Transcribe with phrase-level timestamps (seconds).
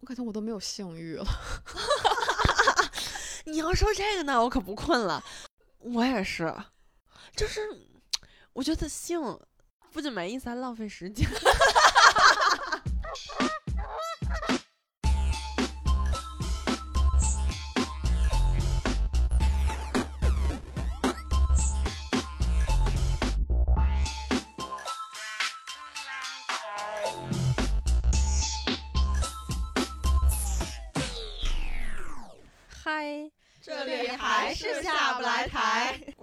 [0.00, 1.24] 我感觉我都没有性欲了。
[3.46, 5.22] 你要说这个呢，我可不困了。
[5.78, 6.54] 我也是，
[7.36, 7.60] 就是
[8.52, 9.20] 我觉得性
[9.92, 11.28] 不仅没意思，还浪费时间。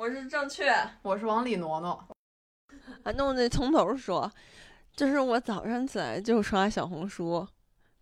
[0.08, 0.72] 我是正确，
[1.02, 1.92] 我是往里挪挪。
[3.04, 4.32] 啊，那我得从头说，
[4.96, 7.46] 就是我早上起来就刷小红书，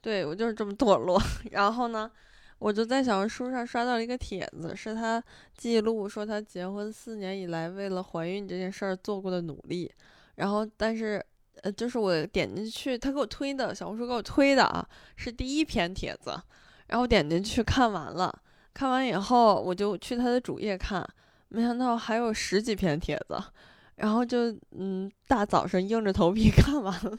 [0.02, 1.20] 对我就是这么堕落。
[1.50, 2.12] 然后呢，
[2.60, 5.20] 我就在小红书上刷到了一个帖子，是他
[5.58, 9.92] 记录说他结婚四年以来为了怀孕这件事儿做过的努力。
[10.36, 11.20] 然后，但是
[11.64, 16.40] 呃，就是我点进去，他给我推的小红书给我推的啊，是第一篇帖子。
[16.86, 18.32] 然后点进去看完了。
[18.76, 21.04] 看完以后，我就去他的主页看，
[21.50, 23.42] 没想到还有十几篇帖子，
[23.96, 27.18] 然后就嗯，大早上硬着头皮 看完了，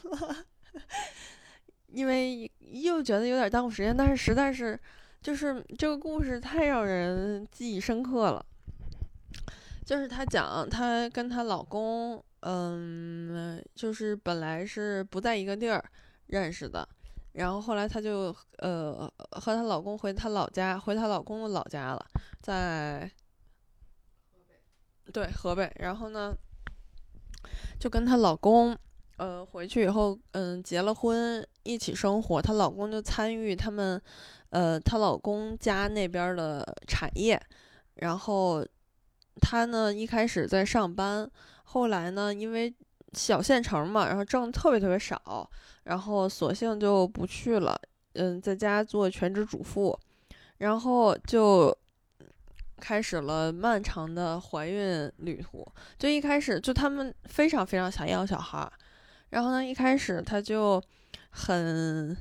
[1.89, 4.79] 因为又觉得有点耽误时间，但是实在是
[5.23, 8.45] 就是这个故事太让人记忆深刻了。
[9.85, 15.83] 就是她讲她跟她老公，嗯，就是本来是不在一个地儿
[16.27, 16.87] 认识的。
[17.33, 22.05] 然后后来她就呃和她老公回她老家，回她老公的老家了，
[22.43, 23.09] 在，
[25.13, 25.71] 对河北。
[25.81, 26.37] 然后呢，
[27.79, 28.77] 就跟她老公
[29.17, 32.43] 呃回去以后，嗯结了婚，一起生活。
[32.43, 34.01] 她老公就参与他们
[34.51, 37.41] 呃她老公家那边的产业。
[37.95, 38.67] 然后
[39.41, 41.31] 她呢一开始在上班，
[41.65, 42.75] 后来呢因为
[43.13, 45.49] 小县城嘛，然后挣特别特别少。
[45.85, 47.81] 然后索性就不去了，
[48.15, 49.97] 嗯，在家做全职主妇，
[50.59, 51.73] 然后就
[52.81, 55.67] 开始了漫长的怀孕旅途。
[55.99, 58.71] 就一开始就他们非常非常想要小孩，
[59.31, 60.83] 然后呢，一开始他就
[61.31, 62.17] 很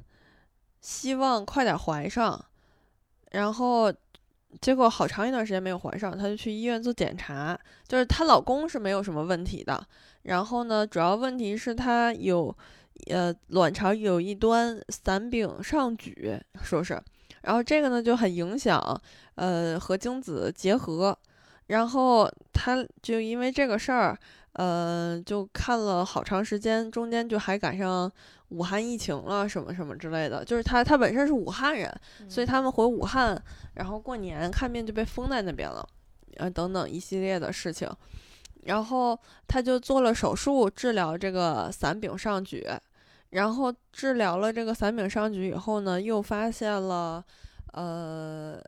[0.82, 2.46] 希望快点怀上，
[3.32, 3.94] 然后
[4.62, 9.86] 结果好长一段时间没有怀上，他就去医院做检查，就是她老公是没有什么问题的，
[10.24, 12.56] 然后呢，主要问题是她有。
[13.08, 17.00] 呃，卵巢有一端散柄上举，说是，
[17.46, 19.02] 然后这个呢就很影响，
[19.36, 21.16] 呃，和精子结合，
[21.68, 24.18] 然后他就因为这个事儿，
[24.54, 28.12] 呃，就看了好长时间，中间就还赶上
[28.50, 31.94] 武汉疫情了，什么什么之类的，就是他他本身是武汉人，
[32.28, 33.40] 所以他们回武汉，
[33.76, 35.88] 然后过年看病就被封在那边了，
[36.38, 37.88] 呃，等等一系列的事情。
[38.64, 42.68] 然后他就做了手术治疗这个伞柄上举，
[43.32, 47.24] 然后治疗了这个散柄上举以后呢，又发现了，
[47.74, 48.60] 呃，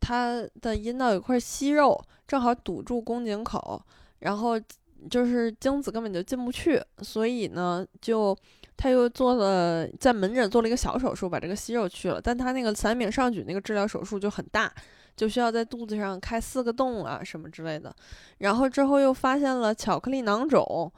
[0.00, 3.80] 他的阴道有块息肉，正好堵住宫颈口，
[4.20, 4.60] 然后
[5.10, 8.36] 就是精子根本就进不去，所以呢，就
[8.76, 14.72] 他又做了在门诊做了一个小手术，把这个息肉去了，但他那个散柄上举那个治疗手术就很大。
[15.14, 17.94] 就需要在肚子上开四个洞啊，什么之类的。
[18.38, 20.90] 然后之后又发现了巧克力囊肿，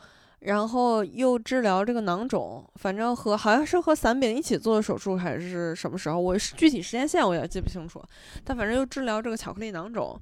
[0.45, 2.65] 然后又治疗这个囊肿。
[2.77, 6.19] 反正和好像是和散饼一起做的手术，还是什么时候？
[6.19, 8.03] 我具体时间线我也记不清楚。
[8.45, 10.19] 但反正又治疗这个巧克力囊肿，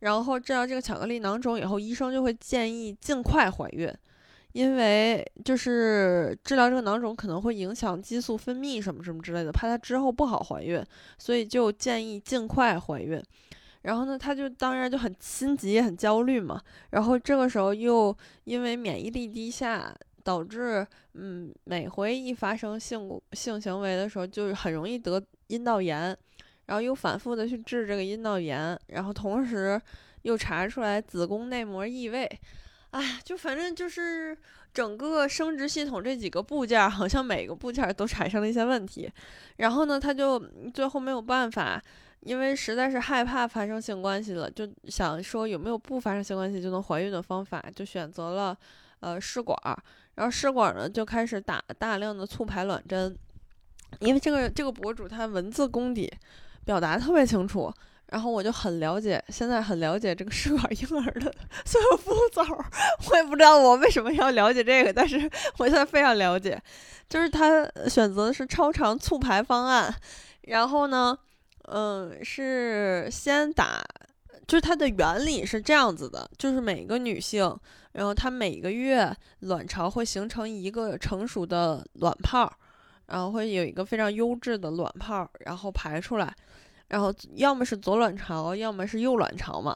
[0.00, 3.92] 然后治疗这个巧克力囊肿以后，医生就会建议尽快怀孕。
[4.52, 10.82] 因为就是治疗这个囊肿可能会影响激素分泌什么什么之类的，怕她之后不好怀孕，
[11.18, 13.22] 所以就建议尽快怀孕。
[13.82, 16.60] 然后呢，他就当然就很心急也很焦虑嘛。
[16.90, 19.94] 然后这个时候又因为免疫力低下，
[20.24, 26.16] 导致嗯每回一发生性性行为的时候，就很容易得阴道炎，
[26.66, 29.80] 然后又反复的去治这个阴道炎，然后同时
[30.22, 32.28] 又查出来子宫内膜异位。
[32.90, 34.36] 哎，就反正就是
[34.72, 39.10] 整个生殖系统这几个部件，好像每个部件都产生了一些问题。
[39.56, 40.38] 然后呢，他就
[40.72, 41.82] 最后没有办法，
[42.20, 48.56] 因为实在是害怕发生性关系了，就想说有没有不发生性关系就能怀孕的方法，就选择了
[49.00, 49.76] 呃试管儿。
[50.14, 53.16] 然后试管呢就开始打大量的促排卵针，
[54.00, 56.12] 因为这个这个博主他文字功底
[56.64, 57.72] 表达特别清楚。
[58.10, 61.30] 然后我就很了解，现在很了解这个试管婴儿的
[61.66, 62.42] 所有步骤。
[63.10, 66.58] 我也不知道我为什么要了解这个，但是 我现在非常了解。
[67.06, 69.94] 就是他选择的是超长促排方案，
[70.44, 71.18] 然后呢，
[71.70, 73.82] 嗯，是先打，
[74.46, 77.56] 就是它的原理是这样子的，就是每个女性，
[77.92, 82.52] 然后她每个月卵巢会形成一个成熟的卵泡。
[83.10, 86.30] 然后会有一个非常优质的卵泡，然后排出来，
[86.88, 89.74] 然后要么是左卵巢，要么是右卵巢嘛。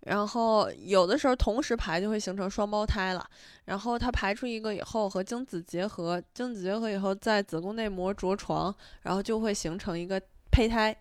[0.00, 3.26] 然后有的时候同时排就会形成双胞胎了。
[3.64, 10.20] 然后它排出一个以后和精子结合，精子结合以后在子宫内膜着床，然后就会形成一个
[10.52, 10.94] 胚胎。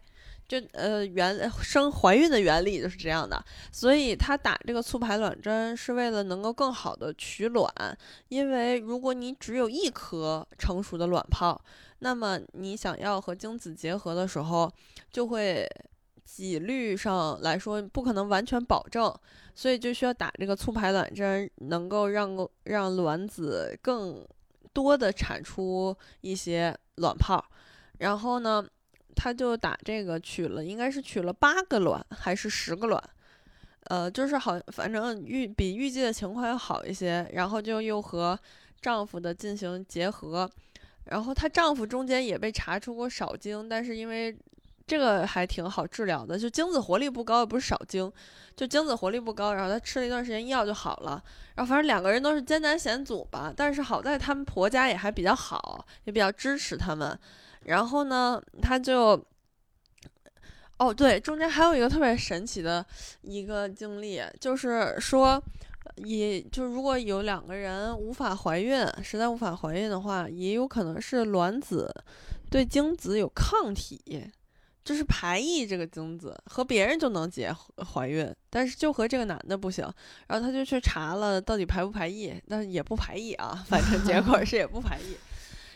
[0.47, 7.67] 就呃原生怀孕的原理就是这样的，所以他打这个促排卵针是为了能够更好的取卵，
[8.27, 11.59] 因为如果你只有一颗成熟的卵泡，
[11.99, 14.71] 那么你想要和精子结合的时候，
[15.11, 15.67] 就会
[16.23, 19.11] 几率上来说不可能完全保证，
[19.55, 24.23] 所以就需要打这个促排卵针，能够让让卵子更
[24.73, 27.43] 多的产出一些卵泡，
[27.97, 28.63] 然后呢。
[29.15, 33.01] 他就打这个取了，应该是取了八个卵还是十个卵，
[33.85, 37.27] 呃，就是好，反正预比预计的情况要好一些。
[37.33, 38.37] 然后就又和
[38.81, 40.49] 丈夫的进行结合，
[41.05, 44.35] 然后她丈夫中间也被查出过少精，但是因为
[44.85, 48.11] 这个还挺好治疗的，就精子活力不高，也不是少精，
[48.55, 49.53] 就精子活力不高。
[49.53, 51.23] 然后她吃了一段时间药就好了。
[51.55, 57.17] 然后反正两个人都是艰难险阻吧，但是好在他们婆家也还比较好，也比较支持他们。
[57.65, 59.23] 然后呢，他就，
[60.77, 62.85] 哦，对，中间还有一个特别神奇的
[63.21, 65.41] 一个经历，就是说，
[65.97, 71.93] 也就如果有两个人无法怀孕，实在无法怀孕的话，也有可能是卵子
[72.49, 73.99] 对精子有抗体，
[74.83, 77.51] 就是排异这个精子和别人就能结
[77.93, 79.83] 怀孕，但是就和这个男的不行。
[80.27, 85.17] 然后他就去查了到底排不排异，但也不排异啊，反正结果是也不排异。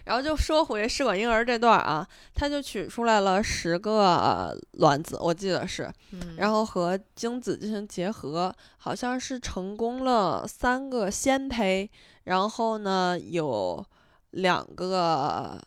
[0.10, 5.88] 然后就说回试管婴儿这段啊，他就取出来了十个卵子，我记得是，
[6.36, 11.88] 然后和精子进行结合，好像是成功了三个先胚，
[12.24, 13.86] 然后呢有
[14.32, 15.62] 两个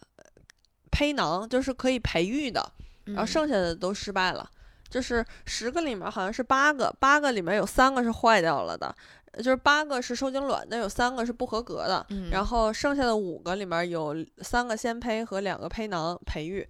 [0.91, 2.73] 胚囊，就是可以培育的，
[3.05, 4.51] 然后剩下的都失败了，
[4.91, 8.93] 就是十个里面好像是八个，八个里面有三个是坏掉了的。
[9.39, 12.07] 就是八个是受精卵，但有三个是不合格的。
[12.31, 16.67] 然后剩下的五个里面有三个先胚和两个胚囊培育。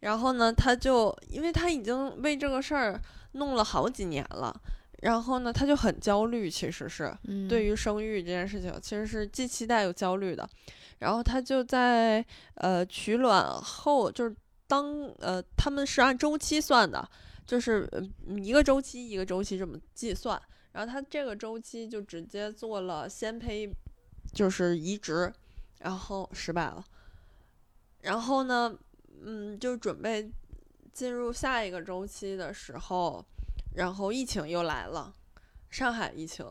[0.00, 3.00] 然后呢，他就因为他已经为这个事儿
[3.32, 4.52] 弄了好几年了，
[5.00, 7.16] 然后呢，他就很焦虑，其实是
[7.48, 10.48] 对于生育这件事情，其实是既期待又焦虑的。
[10.98, 12.24] 然后他就在
[12.56, 14.34] 呃取卵后，就是
[14.66, 17.08] 当呃他们是按周期算的，
[17.46, 17.88] 就是
[18.38, 20.40] 一个周期一个周期这么计算。
[20.72, 23.70] 然后他这个周期就直接做了先胚，
[24.32, 25.30] 就是移植，
[25.80, 26.82] 然后失败了。
[28.00, 28.74] 然后呢，
[29.22, 30.30] 嗯，就准备
[30.92, 33.22] 进入下一个周期的时候，
[33.76, 35.14] 然后疫情又来了，
[35.68, 36.44] 上海疫情，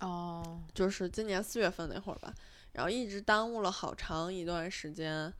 [0.00, 2.32] 哦，就是今年四月份那会儿吧，
[2.72, 5.32] 然后一直耽误了好长一段时间。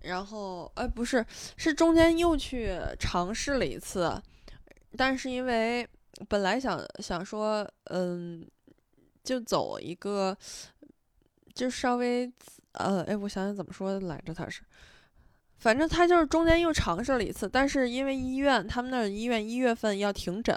[0.00, 1.24] 然后，哎，不是，
[1.56, 4.22] 是中间又去尝试了一次，
[4.98, 5.88] 但是因为。
[6.28, 8.46] 本来想想说，嗯，
[9.22, 10.36] 就走一个，
[11.54, 12.30] 就稍微，
[12.72, 14.32] 呃，哎，我想想怎么说来着？
[14.32, 14.62] 他是，
[15.58, 20.56] 反正他就是中间又尝试了一次，但是因为医院他们那医院一月份要停诊，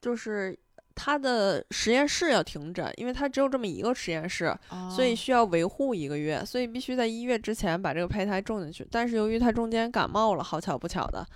[0.00, 0.56] 就是
[0.94, 4.56] 他的实验室要停诊，因为他只有这么一个实验室，
[4.94, 8.86] 所以需要维护一个月，所以必须在一月之前把这个胚胎种进去。
[8.90, 11.26] 但是由于他中间感冒了，好巧不巧的。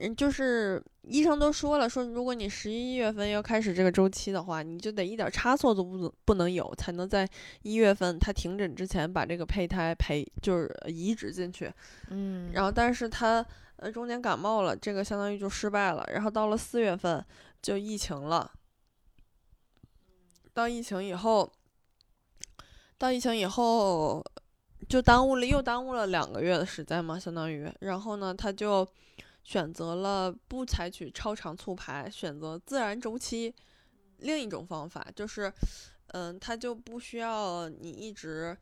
[0.00, 7.28] 嗯，就是医生都说了，说如果你十一月份要开始这个周期的话，你就得一点差错都不能不能有，才能在
[7.62, 11.72] 一月份他停诊之前把这个胚胎培就是移植进去。
[12.10, 13.44] 嗯，然后但是他
[13.76, 16.04] 呃中间感冒了，这个相当于就失败了。
[16.12, 17.24] 然后到了四月份
[17.62, 18.50] 就疫情了，
[20.52, 21.50] 到疫情以后，
[22.98, 24.24] 到疫情以后
[24.88, 27.72] 就耽误了又耽误了两个月的时间嘛，相当于。
[27.80, 28.86] 然后呢，他就。
[29.46, 33.54] 选择了不采取超长促排，选择自然周期。
[34.18, 35.52] 另一种方法就是，
[36.08, 38.56] 嗯，它就不需要你一直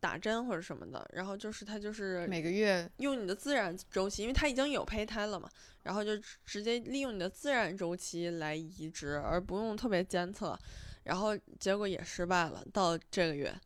[0.00, 5.48] 打针或者什么的，然后就是它就是每个月用你的自然周期，因为它已经有胚胎了嘛，
[5.84, 10.58] 然后就直接利用你的自然周期来移植，而不用特别监测。
[11.04, 13.56] 然后结果也失败了，到这个月，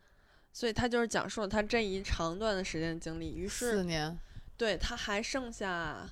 [0.53, 3.35] 所以他就是讲述了他这一长段的时间经历。
[3.35, 4.19] 于是四年，
[4.59, 6.07] 对他还剩下。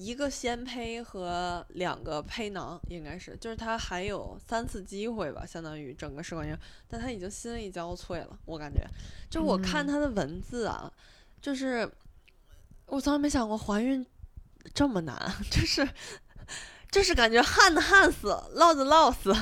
[0.00, 8.80] 一个先胚和两个胚囊，应该是，就是他还有三次机会吧，相当于整个试管婴儿，但他已经心力交瘁了，我感觉，
[9.28, 10.90] 就我看他的文字啊，
[11.42, 11.86] 就是
[12.86, 14.04] 我从来没想过怀孕
[14.72, 15.14] 这么难，
[15.52, 15.86] 就是
[16.90, 19.36] 就是感觉旱的旱死，涝的涝死，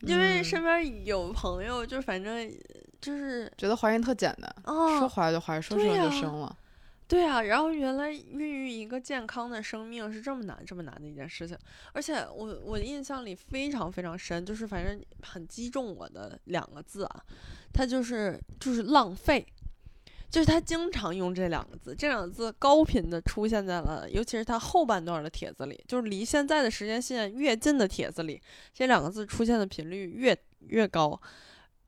[0.00, 2.52] 因为身边有朋友，就反正
[3.00, 6.56] 就是觉得怀孕特简单，啊，说怀就怀，说生就生了。
[7.06, 11.56] 对啊，然后原来孕育一个健康的生命是这么难、这么难的一件事情，
[11.92, 17.24] 而且我我印象里非常非常深，就是反正很击中我的两个字啊，
[17.74, 19.46] 它就是就是浪费，
[20.30, 28.40] 就是他经常用这两个字，这两个字高频的出现在了，尤其是他后半段的帖子里，就是离现在的时间线越近的帖子里，
[28.72, 30.36] 这两个字出现的频率越
[30.68, 31.20] 越高。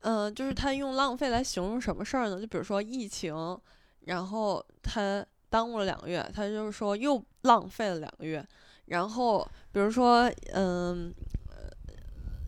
[0.01, 2.39] 嗯、就是他用浪费来形容什么事儿呢？
[2.39, 3.59] 就比如说疫情。
[4.07, 8.43] 然后他耽误了两个月，他就是说又浪费了两个月。
[8.85, 11.13] 然后比如说，嗯，
[11.49, 11.69] 呃，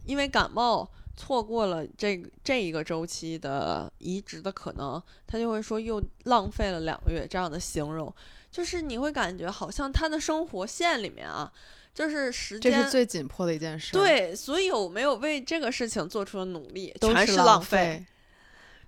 [0.06, 8.14] 因为感冒错过了这个这一个周期的移植的可能，他就会说又浪费了两个月这样的形容，
[8.50, 11.52] 就是你会感觉好像他的生活线里面啊，
[11.94, 18.06] 就是时这间是最紧迫的一件事。，对所以我没有为这个事情做出的努力，全是全浪费。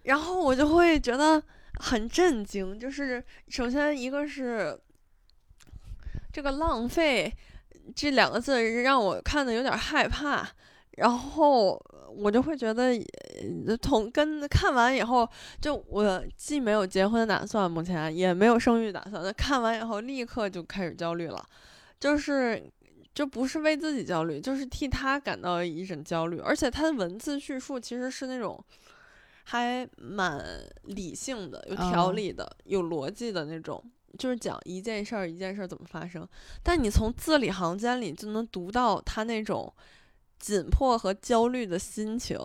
[0.03, 1.43] 然后我就会觉得
[1.81, 4.79] 很震惊，就是首先一个是
[6.31, 7.33] 这个浪费
[7.95, 10.47] 这两个字让我看的有点害怕，
[10.97, 11.83] 然后
[12.15, 12.97] 我就会觉得
[13.81, 15.27] 同跟看完以后，
[15.59, 21.43] 就我既没有结婚的打算，目前也没有生育打算，那看完以后立刻就开始焦虑了，
[21.99, 22.71] 就是。
[23.13, 28.57] 就不是为自己焦虑，就是替他感到一阵焦虑，而且他的文字叙述其实是那种
[29.43, 30.43] 还蛮
[30.83, 33.83] 理性的、有条嗯理的、有逻辑的那种，
[34.17, 36.27] 就是讲一件事儿一件事儿怎么发生。
[36.63, 39.73] 但你从字里行间里就能读到他那种
[40.39, 42.37] 紧迫和焦虑的心情。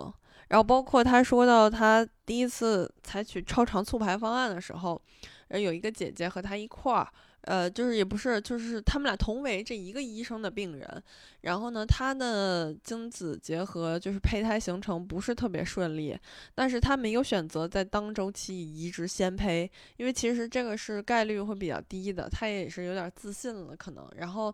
[0.49, 5.01] 然后包括他说到他第一次采取超长促排方案的时候，
[5.49, 7.07] 呃，有一个姐姐和他一块儿。
[7.47, 11.03] 呃，就是也不是，就是他们俩同为这一个医生的病人，
[11.41, 16.17] 然后呢，他的精子结合就是胚胎形成不是特别顺利，
[16.53, 24.05] 但是他没有选择在当周期移植先胚，因为其实这个是概率会比较低的，他也是有点自信了可能。
[24.17, 24.53] 然后，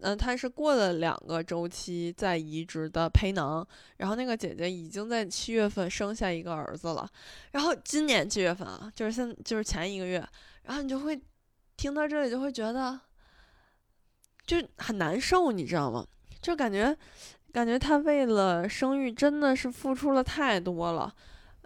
[0.00, 3.66] 嗯、他是过了两个周期再移植的胚囊，
[3.98, 7.06] 然后那个姐姐已经在七月份生下一个儿子了，
[7.52, 10.26] 然后今年七月份啊，就是现就是前一个月，
[10.62, 11.20] 然后你就会
[11.76, 12.98] 听到这里就会觉得
[14.46, 16.06] 就很难受，你知道吗？
[16.40, 16.96] 就感觉
[17.52, 21.14] 感觉她为了生育真的是付出了太多了。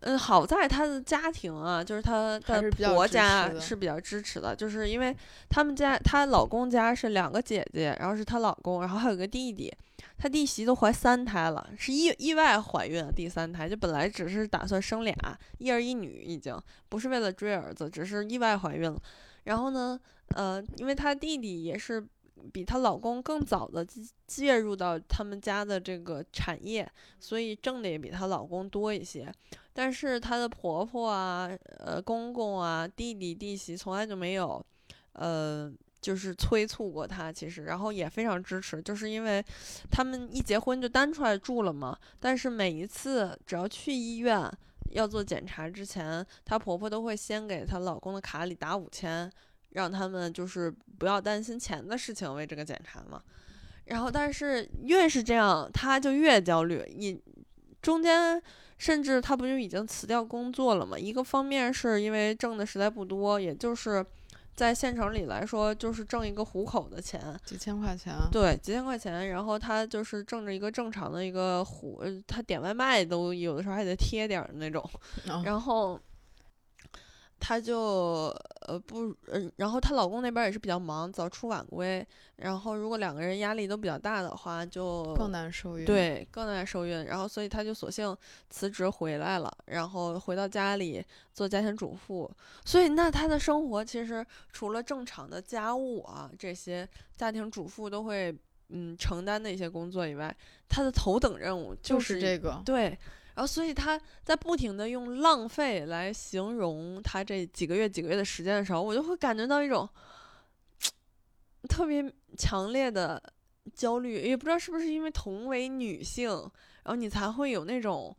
[0.03, 5.17] 嗯，好在她的家庭啊，就是她的婆家是比较支持的，就是因为
[5.49, 9.75] 他们家她老公家是两个姐姐，然后是她老公，然后还有个弟弟，
[10.17, 15.17] 她弟媳都怀三胎了，是意意外怀孕的第三胎，就本来只是打算生俩，
[15.59, 16.57] 一儿一女，已经
[16.89, 19.03] 不是为了追儿子，只是意外怀孕了。
[19.49, 19.99] 然后呢，
[20.37, 22.07] 呃，因为她弟弟也是
[22.53, 23.85] 比她老公更早的
[24.27, 26.87] 介入到他们家的这个产业，
[27.19, 29.33] 所以挣的也比她老公多一些。
[29.73, 34.63] 但是她的婆婆啊、呃公公啊、弟弟弟媳从来就没有，
[35.15, 37.33] 呃，就是催促过她。
[37.33, 39.43] 其实，然后也非常支持，就是因为
[39.91, 41.97] 他们一结婚就单出来住了嘛。
[42.21, 44.51] 但是每一次只要去医院
[44.91, 49.31] 要做检查之前，她婆婆都会先给她老公的卡里打五千，
[49.71, 53.23] 让他们就是不要担心钱的事情，为这个检查嘛。
[53.87, 56.83] 然后，但是越是这样，她就越焦虑。
[56.97, 57.21] 你
[57.81, 58.41] 中间
[58.77, 60.99] 甚至她不就已经辞掉工作了嘛？
[60.99, 64.05] 一个方面是因为挣的实在不多，也就是
[64.59, 67.21] 在县城里来说，就是挣一个糊口的钱。
[67.45, 74.83] 几千块钱，对，几千块钱，然后他就是挣着一个正常的一个糊，呃他点外卖都有的时候还得贴点儿那种，
[75.29, 75.41] 哦。
[75.45, 75.97] 然后
[77.41, 87.05] 她就呃不，嗯，然后她老公那边也是比较忙，早出晚归，然后如果两个人压力都比较大的话，就更难受孕。，对，更难受孕。
[87.05, 88.17] 然后，所以她就索性
[88.51, 92.31] 辞职回来了，然后回到家里做家庭主妇。
[92.65, 98.37] 所以，那她的生活其实除了正常的家务啊这些家庭主妇都会
[98.71, 100.35] 嗯承担的一些工作以外，
[100.69, 102.61] 她的头等任务就就是这个。
[102.65, 102.99] 对。
[103.39, 109.89] 然后，所以他在不停的用浪费来形容他这几个月几个月的时间的时候，我就会感觉到一种
[111.69, 113.23] 特别强烈的
[113.73, 116.29] 焦虑，也不知道是不是因为同为女性，
[116.83, 118.13] 然后你才会有那种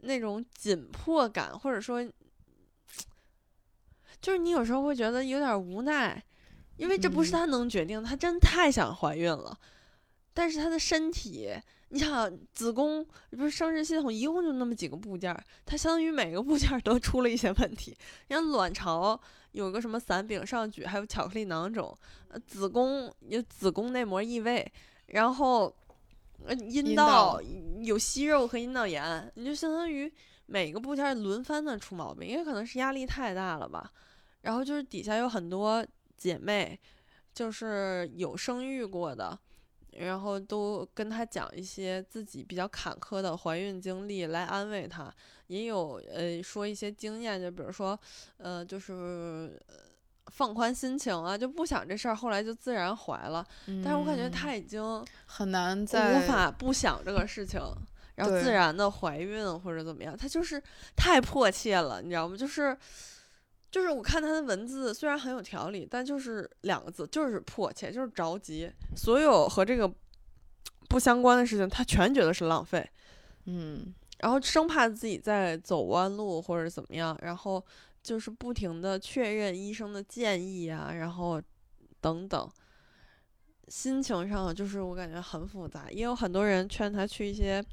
[0.00, 2.06] 那种紧迫感，或者说，
[4.20, 6.22] 就是你有时候会觉得有点无奈，
[6.76, 7.32] 因为这不是嗯。
[7.32, 9.58] 她能决定的，她真太想怀孕了，
[10.34, 11.50] 但是她的身体。
[11.90, 17.96] 你想，子宫不是生殖系统一共就那么几个部件儿，它相当于每个部件儿都出了一些问题。
[18.26, 19.20] 你看卵巢
[19.52, 21.96] 有个什么伞柄上举，还有巧克力囊肿，
[22.28, 24.68] 呃，子宫有子宫内膜异位，
[25.06, 25.72] 然后
[26.44, 27.42] 呃阴阴道道
[27.82, 30.12] 有息肉和阴道炎，你就相当于
[30.46, 33.88] 每个部件轮番的出毛病，因为可能是压力太大了吧。
[34.40, 35.86] 然后就是底下有很多
[36.16, 36.76] 姐妹，
[37.32, 39.38] 就是有生育过的，
[39.98, 45.12] 然后都跟她讲一些自己比较坎坷的怀孕经历来安慰她，
[45.46, 47.98] 也有呃说一些经验，就比如说
[48.38, 49.60] 呃就是。
[50.28, 53.46] 放宽心情啊，就不想这事儿，后来就自然怀了。
[53.84, 57.60] 但是我感觉她已经很难再无法不想这个事情，
[58.14, 60.60] 然后自然的怀孕或者怎么样，她就是
[60.96, 62.34] 太迫切了，你知道吗？
[62.34, 62.76] 就是
[63.74, 68.70] 就是我看他的文字虽然很有条理，但就是两个字，就是迫切，就是着急。
[68.94, 69.92] 所有和这个
[70.88, 72.88] 不相关的事情，他全觉得是浪费。
[73.46, 77.64] 嗯，然后生怕自己在走弯路或者怎么样，然后。
[78.04, 81.40] 就是不停的确认医生的建议啊，然后
[82.02, 82.50] 等等，
[83.68, 87.64] 心情上就是我感觉很复杂，也有很多人劝他去一些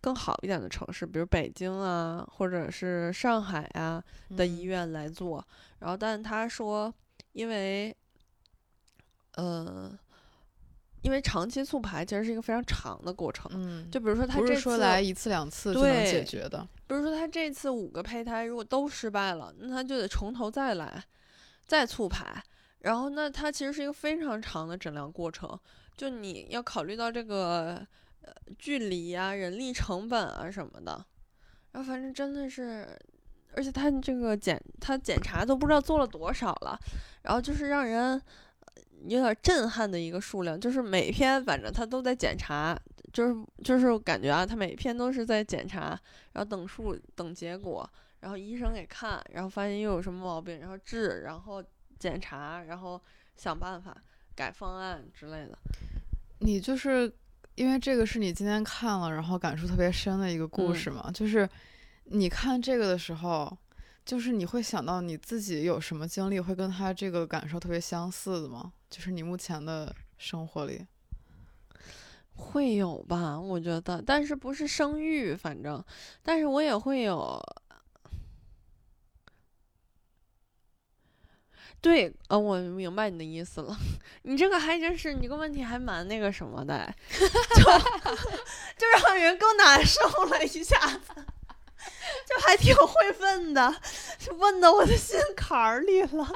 [0.00, 4.02] 更好一点的城市，比如北京啊，或者是上海啊
[4.36, 5.44] 的医院来做。
[5.78, 6.92] 然后，但他说，
[7.32, 7.96] 因为，
[9.34, 9.98] 呃。
[11.02, 16.66] 因为长期促排其实是一个非常长的过程，嗯，就比如说他不是说来一次两次就能解决的。
[16.88, 21.02] 比如说他这次五个胚胎如果都失败了，那他就得从头再来，
[21.68, 22.42] 再促排。
[22.80, 25.58] 然后那它其实是一个非常长的诊疗过程，
[25.96, 27.86] 就你要考虑到这个
[28.22, 31.04] 呃距离啊、人力成本啊什么的。
[31.72, 32.88] 然后反正真的是，
[33.54, 36.78] 而且他这个检他检查都不知道做了多少了，
[37.22, 38.20] 然后就是让人。
[39.06, 42.76] 有点震撼的一个数量，就是每篇反正他都在检查，
[43.12, 45.90] 就是就是感觉啊，他每篇都是在检查，
[46.32, 51.62] 然后等数等结果，然后医生给看，然后发现又有什么毛病，然后治，然后
[51.98, 53.00] 检查，然后
[53.36, 53.96] 想办法
[54.34, 55.58] 改方案之类的。
[56.40, 57.12] 你就是
[57.54, 61.10] 因为这个是你今天看了，然后感触特别深的一个故事嘛？
[61.12, 61.48] 就是
[62.04, 63.56] 你看这个的时候。
[64.04, 68.72] 就是你会想到你自己有什么经历会跟他这个感受特别相似的吗？
[68.88, 70.86] 就是你目前的生活里
[72.34, 73.38] 会有吧？
[73.38, 75.84] 我觉得，但是不是生育，反正，
[76.22, 77.38] 但是我也会有。
[81.80, 83.76] 对，嗯，我明白你的意思了。
[84.22, 87.62] 你这个还真是，你这个问题还蛮那个什么的，就
[88.76, 91.24] 就让人更难受了一下子。
[92.26, 93.74] 就还挺会问的，
[94.18, 96.28] 就问到我的心坎儿里了。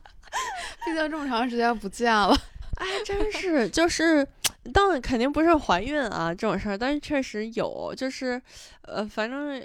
[0.84, 2.36] 毕竟这么长时间不见了，
[2.76, 4.26] 哎，真是，就是，
[4.72, 8.40] 当然肯定不是怀孕啊这种事儿，但是确实有，就是，
[8.82, 9.64] 呃，反正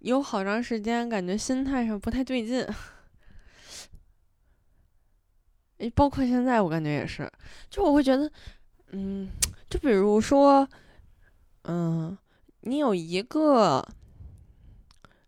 [0.00, 2.66] 有好长时间感觉心态上不太对劲。
[5.80, 7.30] 哎，包括现在我感觉也是，
[7.68, 8.30] 就我会觉得，
[8.92, 9.28] 嗯，
[9.68, 10.68] 就比如说，
[11.64, 12.16] 嗯，
[12.60, 13.84] 你有一个。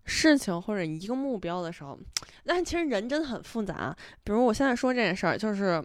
[0.05, 1.97] 事情或者一个目标的时候，
[2.45, 3.97] 但其实人真的很复杂。
[4.25, 5.83] 比如我现在说这件事儿，就是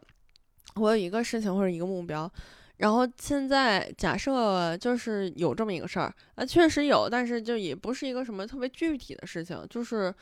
[0.75, 2.30] 我有一个事情或者一个目标，
[2.78, 10.13] 然后现在假设就是有这么一个事儿，啊，确实有，但是就也不是一个什么特别具体的事情，就是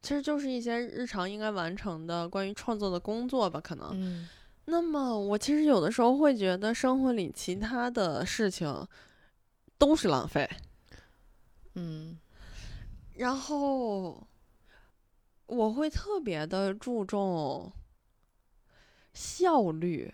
[0.00, 3.90] 其实就是一些日常应该完成的关于创作的工作吧，可能。
[3.94, 4.28] 嗯。
[4.66, 8.86] 那么我其实有的时候会觉得生活里其他的事情
[9.76, 10.48] 都是浪费。
[11.74, 12.18] 嗯。
[13.16, 14.26] 然后
[15.46, 17.70] 我会特别的注重
[19.12, 20.12] 效率，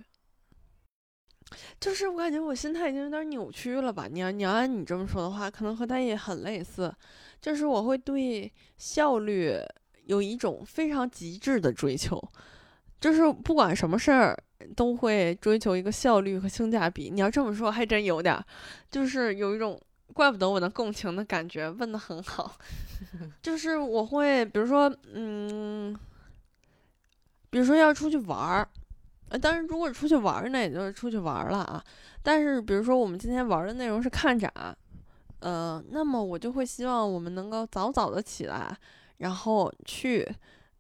[1.79, 4.07] 就是我感觉我心态已经有点扭曲了吧？
[4.11, 6.95] 你要你要按你这么说的话，可能和他也很类似，
[7.41, 9.57] 就是我会对效率
[10.07, 12.23] 有一种非常极致的追求，
[13.01, 14.37] 就是不管什么事儿
[14.75, 17.11] 都会追求一个效率和性价比。
[17.11, 18.39] 你要这么说，还真有点，
[18.91, 19.81] 就是有一种。
[20.13, 22.59] 怪不得我能共情的感觉，问的很好。
[23.41, 25.97] 就是我会，比如说，嗯，
[27.49, 28.69] 比如说要出去玩儿，
[29.31, 31.83] 呃，当然如果出去玩儿，那也就是出去玩儿了啊。
[32.23, 34.53] 但是比如说我们今天玩的内容是看展，
[35.39, 38.77] 呃，那么我就会希望我们能够早早的起来，
[39.19, 40.29] 然后去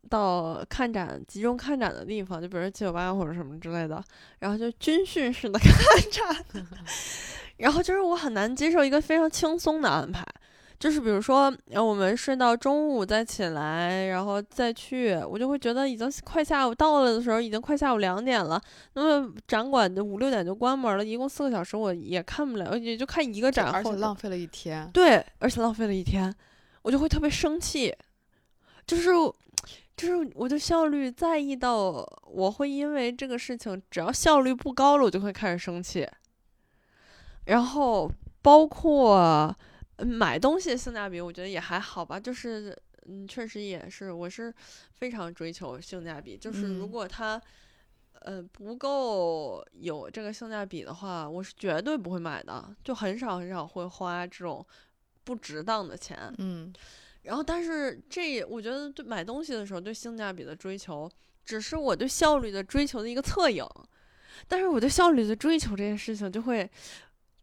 [0.08, 4.02] 到看展集中看展的地方，就比如说七九八或者什么之类的，
[4.40, 5.74] 然后就军训式的 看
[6.10, 6.44] 展。
[7.58, 10.26] 然后就是我很难接受一个非常轻松的安排，
[10.80, 18.58] 就是比如说，我们睡到中午再起来，然后再去，我就会觉得已经快下午到了的时候，已经快下午两点了。
[18.94, 24.88] 那么展馆就五六点就关门了，一共四个小时，我也看不了，也就看一个展，而且浪费了一天。
[24.90, 26.34] 对，而且浪费了一天，
[26.80, 27.94] 我就会特别生气，
[28.86, 29.10] 就是，
[29.98, 36.08] 就是我的效率在意到我会因为这个事情，只要效率不高了，我就会开始生气。
[37.44, 39.56] 然后包括，呃
[40.04, 44.52] 买东西性价比我觉得也还好吧，就是嗯，确实也是，我是
[44.94, 47.40] 非常追求性价比，就是如嗯果它。
[48.22, 54.62] 呃，不够有这个性价比的话，我是绝对不会买的，就很少很少会花这种
[55.24, 56.30] 不值当的钱。
[56.36, 56.70] 嗯
[57.22, 61.10] 然后，但是这我觉得对买东西的时候对性价比的追求，
[61.46, 63.66] 只是我对效率的追求的一个侧影。
[64.46, 66.70] 但是我对效率的追求这件事情，就会，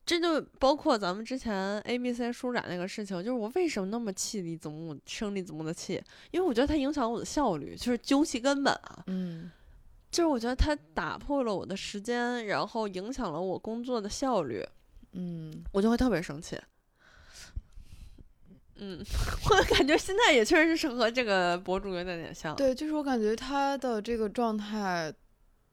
[0.08, 9.52] 这就包括咱们之前 A B C 书展那个事情，就是我为什么那么气李子木生李子木的气，因为我觉得他影响我的效率，就是究其根本啊，嗯
[10.10, 14.66] 就是我觉得他打破了我的时间，然后影响了我工作的效率，
[15.12, 16.58] 嗯，我就会特别生气。
[18.78, 19.04] 嗯，
[19.50, 22.56] 我感觉现在也确实是和这个博主有点点像。
[22.56, 25.14] 对，就是我感觉他的这个状态，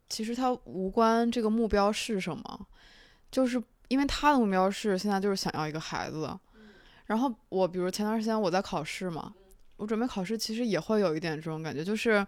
[0.09, 2.67] 其实他无关这个目标是什么，
[3.31, 6.29] 就是因为他的目标是现在就是想要一个孩子。
[7.07, 9.35] 然后我比如前段时间我在考试嘛，
[9.77, 12.27] 我准备考试，其实也会有一点这种感觉，就是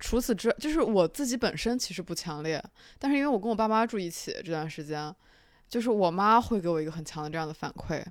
[0.00, 2.60] 除此之，就是我自己本身其实不强烈，
[2.98, 5.14] 但是因为我跟我爸妈住一起这段时间，
[5.68, 8.04] 就是我妈会给我一个很强的这样的反馈，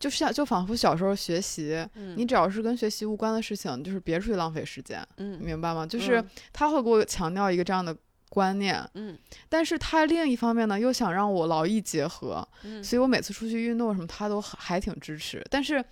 [0.00, 5.86] 就像就仿佛小时候学习，嗯，你只要是跟学习无关的事情，就是别出去浪费时间，嗯明白吗？
[5.86, 7.96] 就是嗯他会给我强调一个这样的
[8.30, 9.18] 观念，嗯。
[9.50, 12.82] 但是他另一方面呢，又想让我劳逸结合，嗯。
[12.82, 15.44] 所以我每次出去运动什么，他都还还挺支持。
[15.50, 15.84] 但是，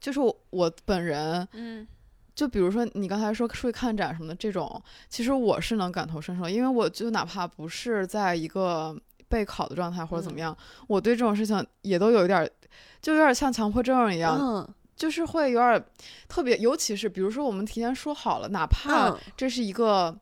[0.00, 1.86] 就是我我本人，嗯。
[2.34, 8.96] 就比如说你刚才说出去看展什么的这种，其实我是能感同身受，因为我就哪怕不是在一个
[9.28, 10.40] 备考的状态或者怎么嗯。
[10.40, 12.50] 样，我对这种事情也都有一点儿，
[13.02, 14.74] 就有点像强迫症一样，嗯。
[14.96, 15.82] 就是会有点
[16.28, 19.18] 特别，尤其是比如说我们提前说好了，哪怕嗯。
[19.36, 20.16] 这是一个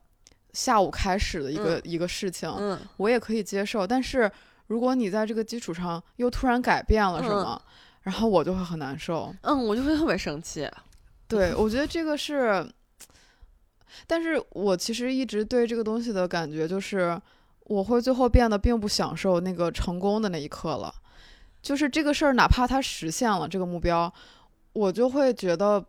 [0.59, 3.87] 下午开始的一个、一个事情，嗯我也可以接受。
[3.87, 4.29] 但是
[4.67, 7.61] 如果你在这个基础上又突然改变了什么，
[8.01, 9.33] 然后我就会很难受。
[9.43, 10.69] 嗯，我就会特别生气。
[11.29, 12.69] 对，我觉得这个是，
[14.05, 17.17] 但是我其实一直对这个东西的感觉就是，
[17.63, 20.93] 我会最后变得并不享受那个成功的那一刻了。
[21.61, 24.13] 就是这个事儿，哪怕它实现了这个目标，
[24.73, 25.85] 我就会觉得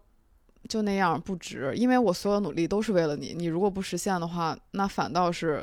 [0.70, 3.34] 就那样不值，因为我所有努力都是为了你。
[3.34, 5.60] 你如果不实现的话，那反倒是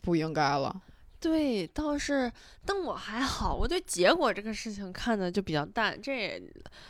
[0.00, 0.74] 不应该了。
[1.20, 2.32] 对，倒是，
[2.64, 6.42] 但我还好，我对结果这个事情看的就比较淡，这也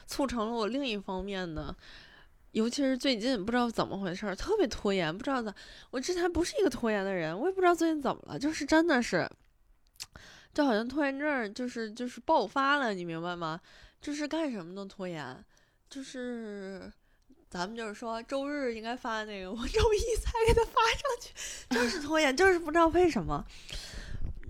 [0.07, 1.75] 促成了我另一方面呢，
[2.53, 5.53] 尤其是最近不知道怎么回事儿，特别拖延，不知道咋，
[5.91, 9.29] 我之前不是一个拖延的人，我也不知道最近怎么了，就是真的是，
[10.55, 13.61] 就好像拖延症就是就是爆发了，你明白吗？
[14.01, 15.45] 就是干什么都拖延，
[15.91, 16.93] 就是。
[17.51, 21.33] 咱们就是说，周日应该发那个， 我周一才给他发上去，
[21.71, 23.45] 就是拖延，就是不知道为什么。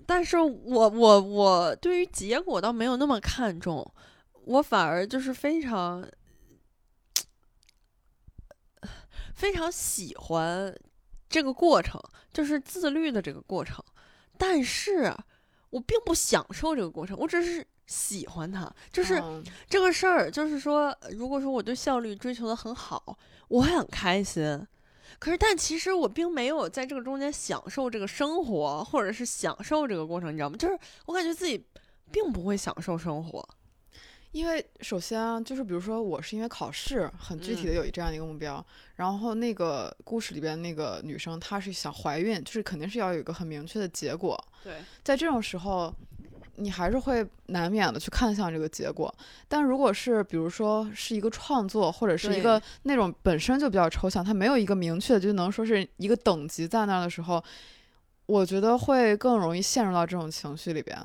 [0.05, 3.93] 但是我我我对于结果倒没有那么看重，
[4.43, 6.05] 我反而就是非常
[9.35, 10.75] 非常喜欢
[11.29, 12.01] 这个过程，
[12.33, 13.83] 就是自律的这个过程。
[14.37, 15.15] 但是
[15.69, 18.71] 我并不享受这个过程，我只是喜欢它。
[18.93, 24.65] 就是嗯这个事儿，就是说，如果说我对效率追求的很好，我会很开心。
[25.17, 30.55] 可是，但其实我并没有在这个中间享受这个生活，或者是享受这个过程，你知道吗？
[30.55, 31.65] 就是我感觉自己
[32.11, 33.49] 并不会享受生活。
[34.31, 38.63] 因为首先啊，就是比如说我是因为考试很具体的嗯有这样一个目标，
[38.95, 45.91] 然后那个故事里边那个女生她是想怀孕，就是肯定是要有一个很明确的结果，对，在这种时候，
[46.59, 49.13] 你还是会难免的去看向这个结果。
[49.47, 57.43] 但如果是比如说是一个创作，或者是一个那种本身就比较抽象，它没有一个明确的就能说是一个等级在那儿的时候，
[58.25, 60.97] 我觉得会更容易陷入到这种情绪里边。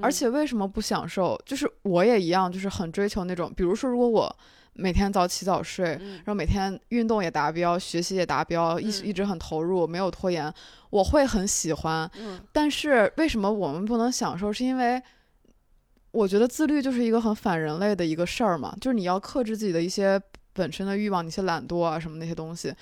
[0.00, 1.38] 而且为什么不享受？
[1.44, 4.36] 就是我也一样，就是很追求那种，比如说，如果我
[4.74, 10.52] 每天早起早睡，嗯然后每天运动也达标，学习也达标，一嗯一直很投入，没有拖延，
[10.90, 12.10] 我会很喜欢。
[12.18, 14.52] 嗯但是为什么我们不能享受？
[14.52, 15.02] 是因为
[16.10, 20.20] 我觉得自律就是一个很反人类的一个事儿嘛，就是你要克制自己的一些
[20.52, 22.74] 本身的欲望，一些懒惰啊什么那些东西，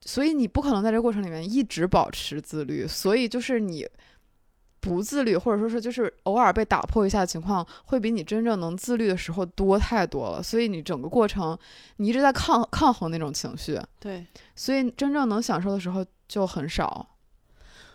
[0.00, 3.86] 所以你不可能在这个过程里面一直保持自律，所以就是你。
[4.82, 10.42] 不自律，或者说是就是偶尔被打破一下的情况，会比你真正能自律的时候多太多了。
[10.42, 11.56] 所以你整个过程，
[11.98, 17.08] 你一直在抗抗衡那种情绪，对，所以真正能享受的时候就很少。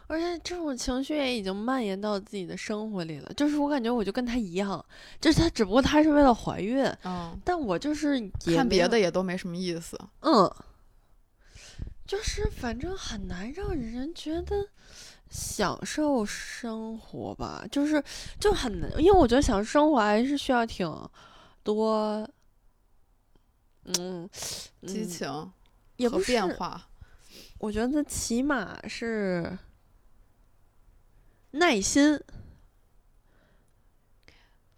[0.08, 3.30] 而且这种情绪也已经蔓延到自己的生活里了。
[3.36, 4.84] 就是我感觉我就跟他一样，
[5.19, 8.17] 就是他只不过他是为了怀孕，嗯，但我就是
[8.56, 10.00] 看别的也都没什么意思。
[10.21, 10.50] 嗯，
[12.06, 14.69] 就是反正很难让人觉得
[15.30, 18.04] 享受生活吧，就是
[18.40, 20.88] 就很难，因为我觉得享受生活还是需要挺
[21.63, 22.28] 多，
[23.86, 24.30] 嗯，
[24.86, 25.52] 激情和
[25.98, 26.88] 也不是变化。
[27.60, 29.58] 我觉得起码是
[31.52, 32.20] 耐心。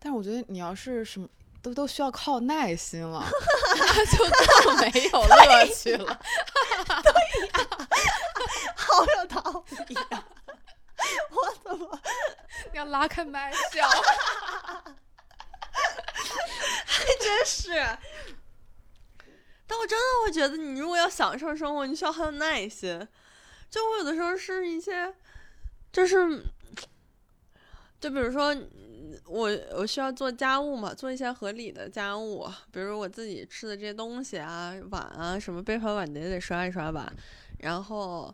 [0.02, 1.28] 但是我觉得你要是什么
[1.62, 3.22] 都都需要靠耐心了，
[3.78, 4.24] 那就
[4.64, 6.18] 更没有乐趣了。
[8.78, 10.26] 好有道理呀、
[11.32, 12.02] 我怎么
[12.74, 13.88] 要拉开麦笑。
[16.86, 17.70] 还真是？
[19.66, 23.08] 但我真的会觉得，你如果要享受生活，你需要很有耐心。
[23.70, 25.14] 就我有的时候是一些，
[25.92, 26.44] 就是，
[28.00, 28.56] 就比如说，
[29.26, 37.14] 我我需要做家务嘛，做一些合理的家务，比如我自己吃的这些东西啊，碗啊，什么杯盘碗碟得刷一刷吧。
[37.60, 38.34] 然后，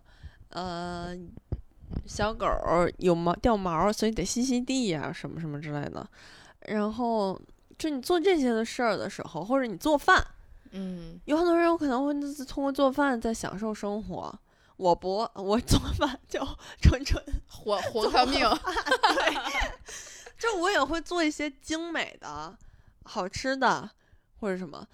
[0.50, 1.14] 呃，
[2.06, 2.48] 小狗
[2.98, 6.08] 有毛掉毛，所以得吸吸地呀、什么什么之类的。
[6.68, 7.40] 然后，
[7.78, 10.26] 就你做这些的事儿的时候，或者你做饭，
[10.72, 12.14] 嗯，有很多人有可能会
[12.46, 14.40] 通过做饭在享受生活。
[14.78, 16.46] 我不，我做饭就
[16.82, 18.40] 纯纯，活活条命。
[20.38, 22.58] 就我也会做一些精美的、
[23.04, 23.90] 好吃的
[24.40, 24.88] 或者什么，呃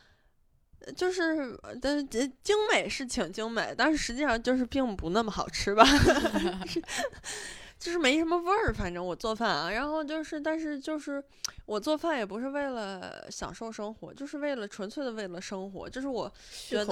[0.96, 5.84] 就是但是精精美是挺精美，但是实际上就是并不那么好吃吧，
[7.80, 8.74] 就是没什么味儿。
[8.74, 11.24] 反正我做饭啊，然后就是，但是就是
[11.66, 16.32] 我做饭也不是为了享受生活，就是为了纯粹的为了生活，就是我
[16.68, 16.86] 觉得。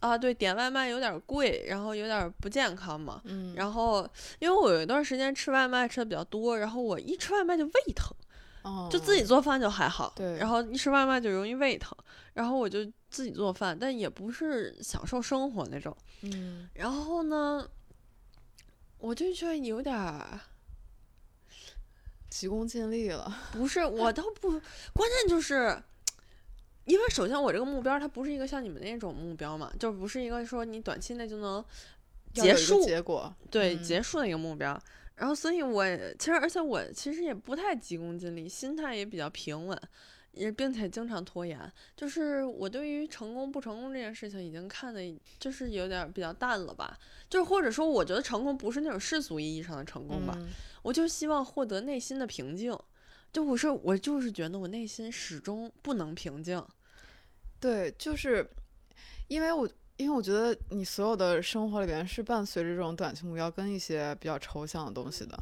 [0.00, 3.20] 啊，对，点外卖有点儿贵，然后有点儿不健康嘛。
[3.24, 8.16] 嗯，然后，因为我有一段时间吃外卖吃的比较多，然后我一吃外卖就胃疼，
[8.62, 11.96] 哦就自己做饭就还好，嗯对然后一吃外卖就容易胃疼，
[12.32, 12.80] 然后我就
[13.14, 15.96] 自己做饭，但也不是享受生活那种。
[16.22, 17.70] 嗯，然后呢，
[18.98, 20.40] 我就觉得有点儿
[22.28, 23.32] 急功近利了。
[23.54, 25.80] 不是，我倒不，关键就是。
[26.86, 31.64] 因为首先我这个目标它不是一个像你们那种目标嘛，就不是一个说你短期内就能
[32.34, 33.32] 结束结果。
[33.50, 34.78] 对嗯结束的一个目标。
[35.14, 35.82] 然后，所以我
[36.18, 39.80] 其实，而且我其实也不太急功近利，心态也比较平稳，
[40.34, 41.58] 也并且经常拖延。
[41.96, 45.00] 就是我对于成功不成功这件事情已经看的，
[45.38, 46.98] 就是有点比较淡了吧。
[47.28, 50.48] 就是或者说，我觉得成功不是那种世俗意义上的成功吧，嗯
[50.82, 52.78] 我就希望获得内心的平静。
[53.32, 56.64] 就我是我就是觉得我内心始终不能平静。
[57.58, 58.48] 对，就是
[59.28, 65.36] 因为我因为我觉得你所有的生活里边是伴随着这种短期目标跟一些比较抽象的东西的，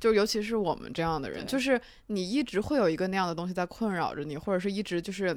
[0.00, 5.34] 就尤其是我们这样的人，就是你一直会有一个那样的东西在困扰着你，或者是一直就是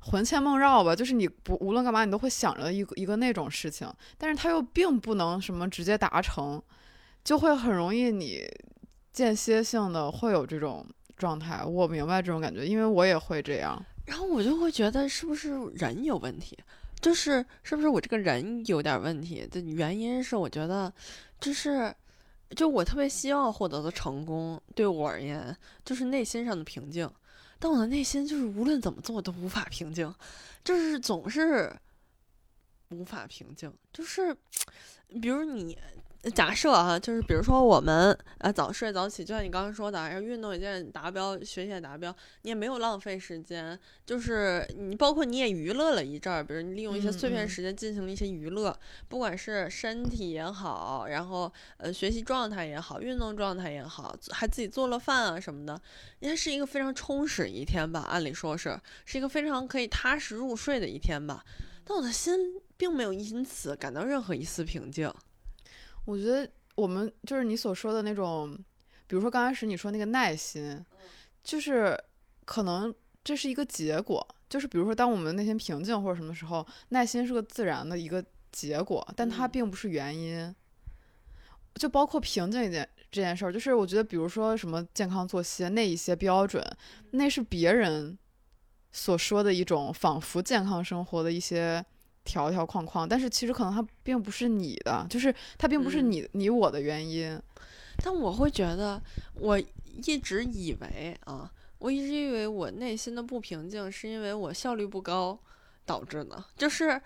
[0.00, 6.62] 魂牵梦绕吧，就是你不无论干嘛你都会想着一个一个那种事情，但是它又并不能什么直接达成，
[7.24, 8.48] 就会很容易你
[9.12, 11.64] 间歇性的会有这种状态。
[11.64, 13.84] 我明白这种感觉，因为我也会这样。
[14.06, 16.56] 然后我就会觉得是不是人有问题，
[17.00, 20.92] 就是是不是我这个人有点问题的原因是我觉得
[21.40, 21.92] 就是。
[22.56, 27.08] 就我特别希望获得的成功，对我而言就是内心上的平静，
[27.58, 30.12] 但我的内心就是无论怎么做都无法平静，
[30.64, 31.74] 就是总是
[32.88, 33.72] 无法平静。
[33.92, 34.36] 就是
[35.22, 35.78] 比如你
[36.34, 47.48] 假设啊，就是比如说我们呃早睡早起，就像你刚刚说的，然后运动也达标，学习也达标，你也没有浪费时间，就是你包括你也娱乐了一阵儿，比如你利用一些嗯碎片嗯。
[47.48, 48.78] 时间进行了一些娱乐，
[49.08, 55.80] 不管是身体也好，然后呃学习状态也好，运动状态也好，还自己做了饭啊什么的，
[56.18, 61.42] 应该是一个非常充实一天吧，按理说是是一个非常可以踏实入睡的一天吧，
[61.82, 65.10] 但我的心并没有因此感到任何一丝平静。
[66.04, 68.56] 我觉得我们就是你所说的那种，
[69.06, 70.84] 比如说刚开始你说那个耐心，
[71.44, 71.98] 就是
[72.44, 79.50] 可能这是一个结果，就是比如说当我们内心平静或者什么时候，耐心是个自然的一个结果，但它嗯。
[79.50, 80.54] 并不是原因。
[81.74, 86.62] 就包括平静一件这件事儿，就是我觉得，比如说什么健康作息那一些标准，
[87.12, 88.18] 那是别人
[88.90, 91.82] 所说的一种仿佛健康生活的一些
[92.24, 97.40] 条条框框，但是其实可能它并不是你的，就是它并不是嗯你、你我的原因。
[98.02, 99.02] 但我会觉得，
[99.34, 105.38] 我一直以为啊，我一直以为我内心的不平静是因为我效率不高
[105.84, 107.00] 导致的，就是。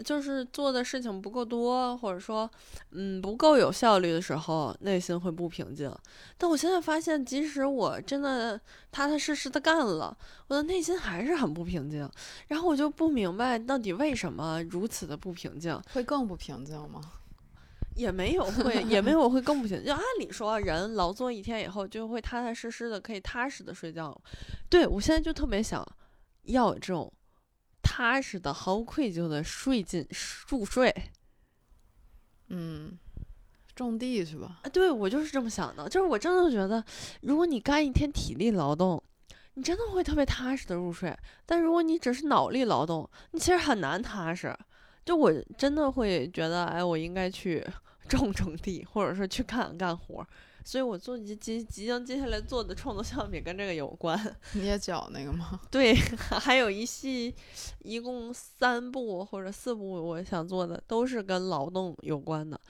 [0.00, 2.50] 呃就是做的事情不够多，或者说，
[2.92, 5.94] 嗯，不够有效率的时候，内心会不平静。
[6.38, 8.58] 但我现在发现，即使我真的
[8.90, 10.16] 踏踏实实的干了，
[10.48, 12.08] 我的内心还是很不平静。
[12.48, 15.78] 然后我就不明白，到底为什么如此的不平静？
[15.92, 17.00] 会更不平静吗？
[17.96, 19.84] 也没有会，也没有会更不行。
[19.84, 24.16] 就按理说，人劳作一天以后，就会踏踏实实的，可以踏实的睡觉。
[24.70, 25.86] 对我现在就特别想
[26.44, 27.12] 要这种
[27.82, 30.06] 踏实的、毫无愧疚的睡进
[30.48, 30.94] 入睡。
[32.48, 32.98] 嗯，
[33.74, 34.60] 种地去吧。
[34.62, 36.84] 啊，对我就是这么想的，就是我真的觉得，
[37.22, 39.02] 如果你干一天体力劳动，
[39.54, 41.16] 你真的会特别踏实的入睡。
[41.46, 44.56] 但如果你只是脑力劳动，你其实很难踏实。
[45.04, 47.66] 就我真的会觉得，哎，我应该去
[48.08, 50.26] 种种地，或者说去干干活。
[50.64, 54.18] 所以我做即即即将接下来做的创作项目也跟这个有关。
[54.54, 55.60] 捏脚那个吗？
[55.70, 55.94] 对，
[56.40, 57.34] 还有一系，
[57.80, 62.60] 一共三部或者四部，我想做的都是跟劳动有关的。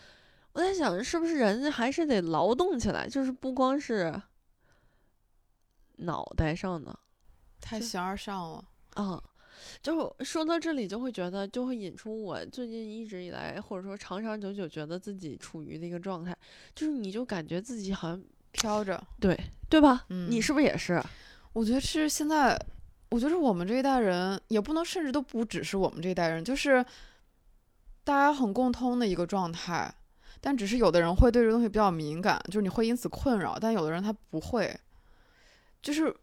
[0.53, 4.21] 我在想，是不是人家还是得劳动起来，就是不光是
[5.97, 6.99] 脑袋上的，
[7.61, 9.23] 太形而上了啊。
[9.83, 16.37] 就说到这里，就会觉得就会引出我最近一直以来，或者说长长久久觉得自己处于的一个状态，
[16.75, 20.05] 就是你就感觉自己好像飘着，对对吧？
[20.09, 21.03] 嗯，你是不是也是？
[21.53, 22.59] 我觉得是现在，
[23.11, 26.85] 我觉得我们这一代人也不能，甚至都不只是我们这一代人，就是
[28.05, 29.93] 大家很共通的一个状态。
[30.43, 34.75] 但只是有的人会对这个东西比较敏感，就是你会因此困扰；但有的人他不会，
[35.83, 36.17] 就是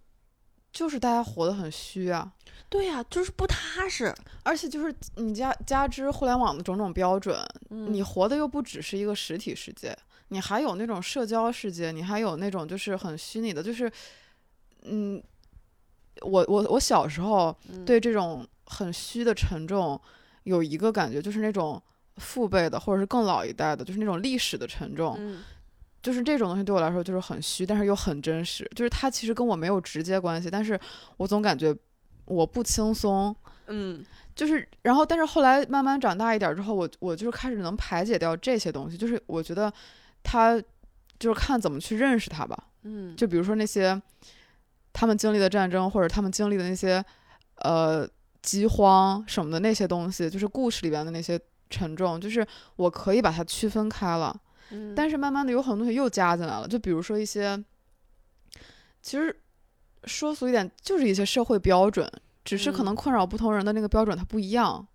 [0.72, 2.34] 就是大家活得很虚啊。
[2.70, 7.40] 对呀，就是不踏实，而且就是你加加之互联网的种种标准，
[7.70, 13.90] 你活的又不只是一个实体世界，你还有那种社交世界，你还有那种就是很虚拟的，就是
[14.84, 15.24] 嗯，
[16.22, 20.00] 我我我小时候对这种很虚的沉重
[20.44, 21.82] 有一个感觉，就是那种
[22.18, 25.16] 父辈的或者是更老一代的，就是那种历史的沉重，
[26.04, 30.78] 就是这种东西对我来说就是很虚，但是又很真实，就是它其实跟我没有直接关系，但是
[31.16, 31.74] 我总感觉。
[32.28, 33.36] 我不轻松，
[33.68, 39.72] 嗯，就是，然后，但是后来慢慢长大一点之后，我我就是开始能排解掉这些东西，就是我觉得
[40.24, 40.62] 他
[41.18, 44.00] 就是看怎么去认识他吧，嗯，就比如说那些
[44.94, 47.04] 他们经历的战争，或者他们经历的那些
[47.62, 48.08] 呃
[48.42, 54.38] 饥荒什么的那些东西，就是故事里边的那些沉重，就是我可以把它区分开了，
[54.72, 57.64] 嗯，但是慢慢的有很多东西又加进来了，就比如说一些
[59.02, 59.34] 其实。
[60.06, 62.10] 说俗一点，就是一些社会标准，
[62.46, 64.86] 只是可能困扰不同人的那个标准它不一样。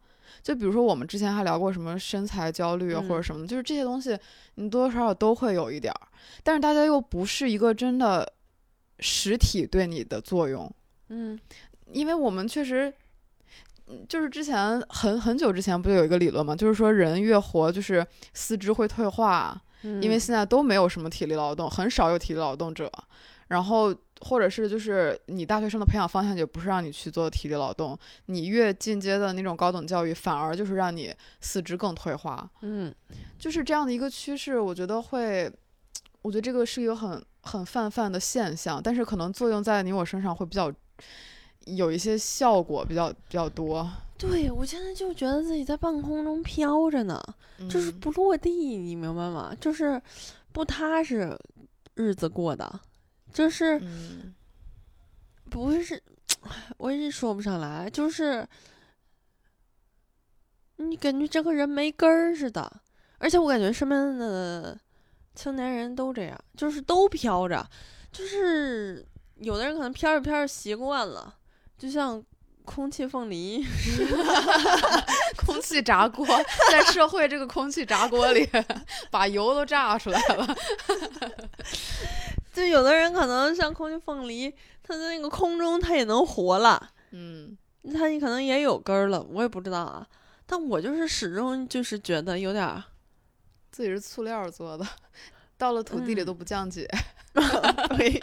[0.43, 4.19] 就比如说我们之前还聊过什么身材焦虑或者什么，就是这些东西
[4.57, 6.01] 你多多少少都会有一点儿，
[6.43, 8.33] 但是大家又不是一个真的
[8.99, 10.69] 实体对你的作用。
[11.11, 11.39] 嗯，
[11.93, 12.93] 因为我们确实，
[14.09, 22.91] 就是之前很很久之前不就有一个理论嘛，就是说人越活就是四肢会退化，因为现在都没有什么体力劳动，很少有体力劳动者，
[23.53, 23.95] 然后。
[24.25, 32.95] 或者是就是你大学生的培养方向也不是让你去做体力劳动，你越进阶的那种高等教育反而就是让你四肢更退化，嗯，
[33.37, 35.53] 就是这样的一个趋势，我觉得会，
[36.21, 40.73] 我觉得这个是一个很很泛泛的现象，但是可能作用在你我身上会比较
[41.65, 43.91] 有一些效果比较比较多。
[44.17, 47.21] 对我现在就觉得自己在半空中飘着呢，
[47.69, 49.53] 就是不落地，你明白吗？
[49.61, 50.01] 就是
[50.53, 51.37] 不踏实，
[51.95, 52.81] 日子过的。
[53.33, 53.81] 就是，
[55.51, 56.03] 不是，
[56.79, 57.89] 我也说不上来。
[57.89, 58.47] 就是，
[60.77, 62.81] 你感觉这个人没根儿似的，
[63.19, 64.79] 而且我感觉身边的
[65.35, 67.67] 青年人都这样，就是都飘着。
[68.13, 71.35] 就是有的人可能飘着飘着习惯了，
[71.79, 72.23] 就像
[72.65, 73.65] 空气凤梨
[75.39, 76.27] 空气炸锅，
[76.71, 78.47] 在社会这个空气炸锅里，
[79.11, 80.57] 把油都炸出来了。
[82.53, 87.57] 就有的人可能像空气凤梨，它在那个空中它也能活了，嗯，
[87.95, 90.07] 它可能也有根儿了，我也不知道啊。
[90.45, 92.85] 但我就是始终就是觉得有点儿，
[93.71, 94.87] 自己是塑料做的，
[95.57, 96.87] 到了土地里都不降解。
[97.97, 98.21] 对，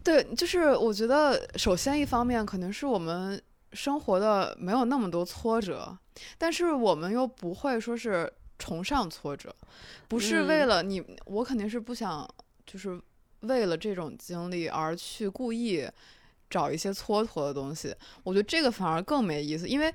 [0.02, 3.40] 对，就是我觉得，首先一方面可能是我们
[3.74, 5.98] 生活的没有那么多挫折，
[6.38, 8.32] 但是我们又不会说是。
[8.62, 9.52] 崇尚挫折，
[10.06, 12.32] 不是为了你，我肯定是不想，
[12.64, 12.96] 就是
[13.40, 15.84] 为了这种经历而去故意
[16.48, 17.92] 找一些蹉跎的东西。
[18.22, 19.92] 我觉得这个反而更没意思，因为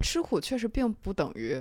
[0.00, 1.60] 吃苦确实并不等于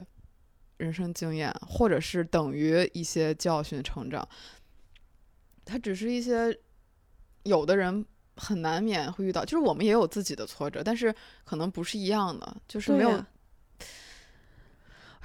[0.78, 4.30] 人生经验，或者是等于一些教训成长。
[5.66, 6.56] 它只是一些
[7.42, 8.06] 有的人
[8.36, 11.12] 很难免会遇到，就是我们也有自己的挫折，但是
[11.44, 13.26] 可能不是一样的，就是没有。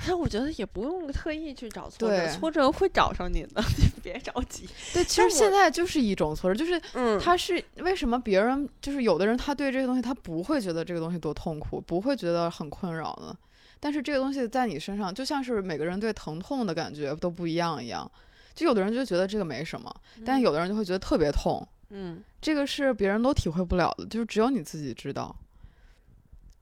[0.06, 4.68] 但我觉得也不用特意去找挫折，挫折会找上你的， 你别着急。
[4.92, 13.36] 对，其实现在就是一种挫折，就是，嗯，他是为什么别人就是有的人他对这个东西他不会觉得这个东西多痛苦，不会觉得很困扰呢？
[13.80, 18.10] 但是这个东西在你身上，就像是每个人对疼痛的感觉都不一样一样。
[18.54, 21.66] 就有的人就觉得这个没什么，但有的人就会觉得特别痛。
[21.90, 25.34] 嗯，这个是别人都体会不了的，就是只有你自己知道。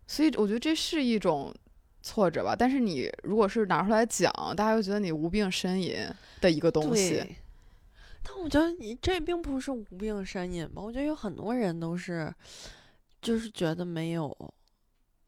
[0.06, 1.54] 所以我觉得这是一种
[2.02, 2.54] 挫折吧。
[2.54, 5.96] 但是你如果是拿出来讲，大家又觉得你无病呻吟
[6.40, 7.10] 的一个东西。
[7.10, 7.36] 对。
[8.24, 10.82] 但我觉得你这并不是无病呻吟吧？
[10.82, 12.32] 我觉得有很多人都是，
[13.20, 14.36] 就是觉得没有，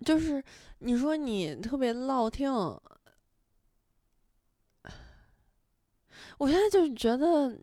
[0.04, 0.42] 就是
[0.78, 2.52] 你说你特别落听。
[6.38, 7.56] 我现在就是觉得，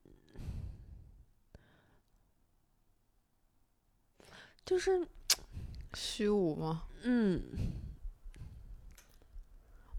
[4.66, 5.05] 就是
[5.93, 6.84] 虚无吗？
[7.03, 7.41] 嗯，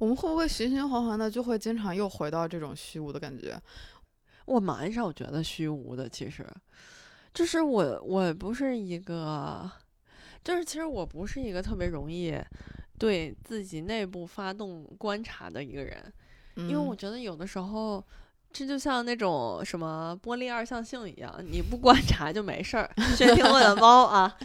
[0.03, 3.57] 我们会不会循循环环的就会经常又回到这种虚无的感觉？
[4.47, 6.45] 我蛮少觉得虚无的，其实，
[7.33, 9.71] 就是我我不是一个，
[10.43, 12.37] 就是其实我不是一个特别容易
[12.99, 16.13] 对自己内部发动观察的一个人，
[16.57, 18.05] 因为我觉得有的时候。
[18.55, 22.91] 这就像那种什么玻璃二象性一样，你不观察就没事儿。
[23.17, 24.37] 学听我的猫啊，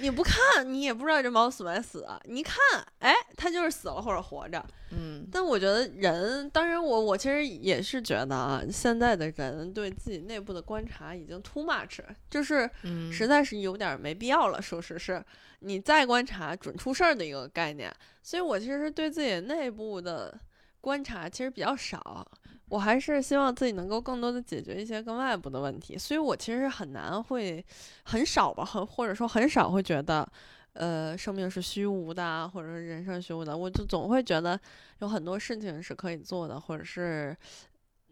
[0.00, 0.38] 你不看
[0.72, 2.06] 你也不知道这猫死没死。
[2.24, 2.56] 你看，
[2.98, 4.64] 哎，它就是死了或者活着。
[4.90, 5.26] 嗯。
[5.30, 12.68] 但我觉得人，当然我我其实也是觉得啊，现在的人对自己内部的观察已经 too much，就是
[13.12, 14.60] 实在是有点没必要了。
[14.60, 15.24] 属实是，
[15.60, 17.94] 你再观察准出事儿的一个概念。
[18.22, 20.38] 所以我其实对自己内部的
[20.80, 22.26] 观察其实比较少。
[22.74, 27.64] 我还是希望自己能够更多的解决一些跟外部的问题，所以我其实很难会
[28.02, 30.28] 很少吧，很或者说很少会觉得，
[30.72, 34.58] 呃，生命是虚无的，或者是人生虚无的，我就总会觉得
[34.98, 37.36] 有很多事情是可以做的，或者是，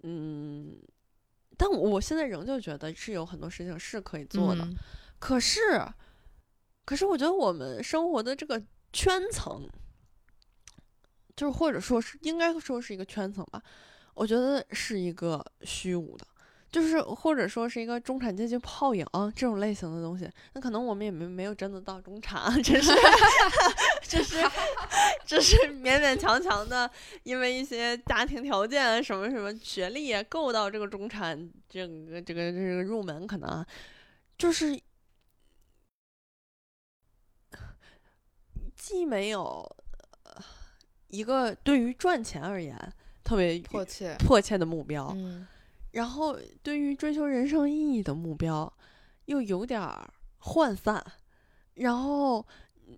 [0.05, 0.79] 嗯，
[1.57, 4.65] 但我现在仍旧觉得是有很多事情是可以做的，
[5.19, 5.85] 可是，
[6.85, 9.69] 可是我觉得我们生活的这个圈层，
[11.35, 13.61] 就是或者说是应该说是一个圈层吧。
[14.15, 16.27] 我觉得是一个虚无的，
[16.71, 20.31] 就是或者说是一个中产阶级泡影这种类型的东西。
[20.53, 22.93] 那可能我们也没没有真的到中产， 只是，
[24.03, 24.37] 只是，
[25.27, 26.91] 只是勉勉强强的，
[27.23, 33.65] 因为一些家庭条件什么什么学历够到这个中产这个这个这个入门，可能
[34.37, 34.79] 就是
[38.77, 39.77] 既没有
[41.09, 42.77] 一个对于赚钱而言。
[43.25, 45.47] 特别迫切迫切的目标，嗯，
[45.93, 48.73] 然后对于追求人生意义的目标，
[49.27, 49.81] 又有点
[50.41, 51.03] 涣散，
[51.75, 52.45] 然后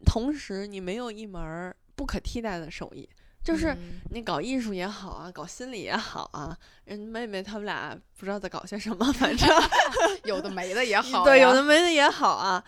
[0.05, 3.09] 同时你没有一门不可替代的手艺，
[3.43, 3.77] 就是
[4.11, 6.57] 你搞艺术也好啊，搞心理也好啊，
[6.87, 9.49] 人妹妹他们俩不知道在搞些什么，反正
[10.25, 12.65] 有的没的也好，对，有的没的也好啊。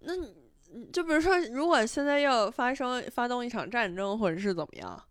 [0.00, 0.12] 那
[0.92, 5.02] 就比如说，如果现在要发生发动一场战争，或者是怎么样？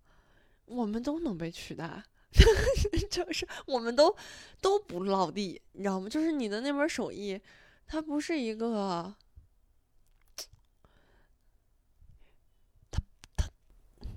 [0.66, 2.04] 我们都能被取代，
[3.10, 4.16] 就是我们都
[4.62, 6.10] 都不落地，你知道吗？
[6.10, 7.40] 就是你的那门手艺，
[7.88, 9.14] 它不是一个，
[12.92, 13.02] 它
[13.38, 13.48] 它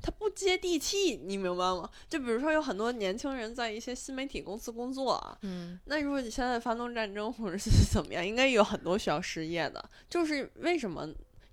[0.00, 1.90] 它不接地气，你明白吗？
[2.08, 11.06] 就比如说有很多年轻人在一些新媒体公司工作啊，嗯，那如果你现在发动战争或者是怎么样，应该有很多需要失业的，就是为什么？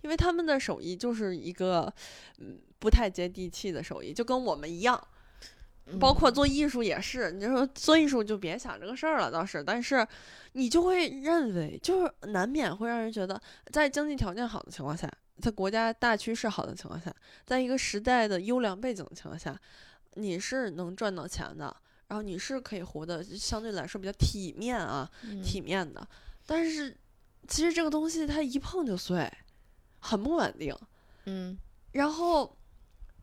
[0.05, 1.91] 因为他们的手艺就是一个，
[2.37, 5.07] 嗯，不太接地气的手艺，就跟我们一样，
[5.99, 7.31] 包括做艺术也是。
[7.31, 10.07] 你就说做艺术就别想这个事儿了，倒是，但是
[10.51, 13.41] 你就会认为，就是难免会让人觉得，
[13.71, 17.11] 在经济条件好的情况下，在国家大趋势好的情况下，
[17.43, 19.59] 在一个时代的优良背景的情况下，
[20.13, 21.75] 你是能赚到钱的，
[22.09, 25.09] 然后你是可以活得相对来说比较体面啊，
[25.43, 26.07] 体面的。
[26.45, 26.95] 但是
[27.47, 29.27] 其实这个东西它一碰就碎。
[30.05, 30.75] 很不稳定，
[31.25, 31.57] 嗯，
[31.93, 32.55] 然后，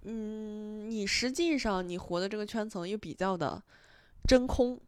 [0.03, 3.63] 嗯，你实际上你活的这个圈层又比较的
[4.27, 4.81] 真空，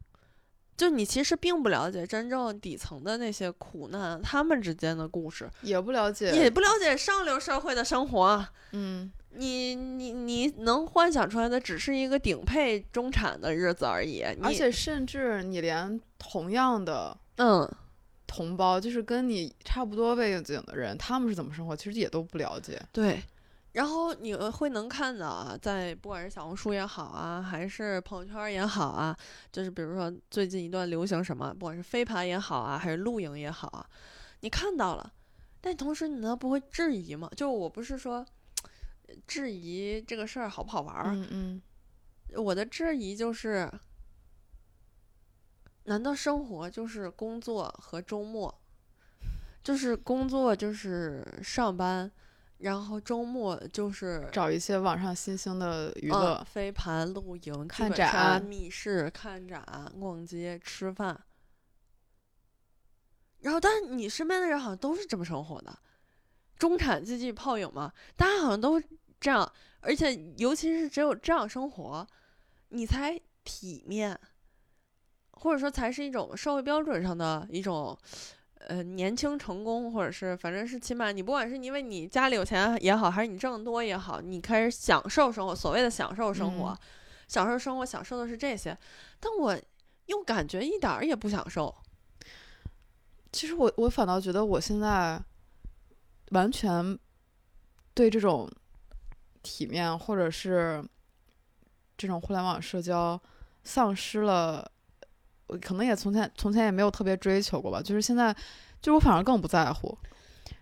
[0.75, 17.71] 就你其实并不了解真正底层的那些苦难，他们之间的故事也不了解，也不了解上流社会的生活，嗯，你你你能幻想出来的只是一个顶配中产的日子而已，而且甚至你连同样的，嗯。
[18.27, 22.81] 同胞就是跟你差不多背景的人，他们是怎么生活，其实也都不了解。
[22.91, 23.21] 对，
[23.73, 29.15] 然后你会能看到啊，在不管是小红书也好啊，还是朋友圈也好啊，
[29.51, 33.85] 就是比如说最近一段流行什么，不管是飞盘也好啊，还是露营也好啊，
[34.41, 35.13] 你看到了，
[35.61, 37.29] 但同时你难道不会质疑吗？
[37.35, 38.25] 就我不是说
[39.27, 41.61] 质疑这个事儿好不好玩儿，嗯嗯，
[42.43, 43.71] 我的质疑就是。
[45.85, 48.53] 难道生活就是工作和周末？
[49.63, 52.11] 就是工作就是上班，
[52.59, 61.19] 然后周末就是找一些网上新兴的娱嗯乐，飞盘、露营、看展密室、看展、逛街、吃饭。
[63.39, 65.77] 然后，但是你身边的人好像都是这么生活的，
[66.57, 68.81] 中产阶级泡影嘛，大家好像都
[69.19, 72.07] 这样，而且尤其是只有这样生活，
[72.69, 74.19] 你才体面，
[75.45, 77.97] 或者说才是一种社会标准上的一种。
[78.67, 86.77] 呃，年轻成功，或者是反正是起码你不管是因为你家里有钱也好，还是你挣得多也好，你开始享受生活，所谓的享受生活，嗯
[87.27, 88.75] 享受生活，享受的是这些，
[89.19, 89.55] 但我
[90.07, 91.75] 又感觉一点儿也不享受。
[93.31, 95.21] 其实我我反倒觉得我现在
[96.31, 96.97] 完全
[97.93, 98.49] 对这种
[99.43, 100.83] 体面或者是
[101.95, 103.21] 这种互联网社交
[103.63, 104.74] 丧失了，我
[105.61, 108.33] 可能也从前从前也没有特别追求过吧，就是现在
[108.81, 109.97] 就是我反而更不在乎。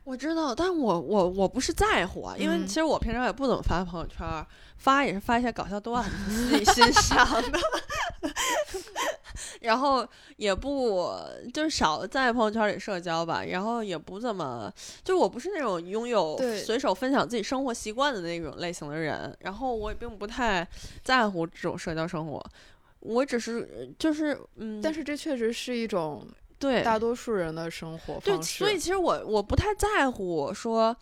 [0.03, 4.45] 我知道，但我我我不是在乎啊，因为嗯其实我平常也不怎么发朋友圈儿，
[4.77, 7.59] 发也是发一些搞笑段子， 自己欣赏的，
[9.61, 10.05] 然后
[10.36, 11.17] 也不
[11.53, 14.69] 就是少在朋友圈里社交吧，然后也不怎么，
[15.05, 20.67] 就我不是那种拥有随手分享自己生活习惯的那种类型的人，然后我也并不太
[21.01, 22.45] 在乎这种社交生活，
[23.04, 26.26] 我只是就是嗯，但是这确实是一种
[26.58, 28.60] 对大多数人的生活对，方式。
[28.60, 30.95] 所以其实我我不太在乎说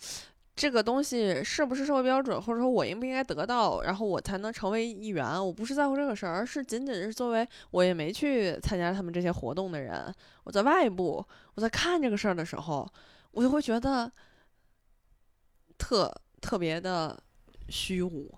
[0.55, 5.23] 这个东西是不是社会标准，或者说我应不应该得到，然后我才能成为一员。
[5.45, 11.23] 我不是在乎这个事儿，而是仅仅是作为我也没去参加他们这些活动的人，我在外部
[11.53, 12.91] 我在看这个事儿的时候，
[13.31, 14.11] 我就会觉得
[15.77, 17.15] 特特别的
[17.69, 18.33] 虚无，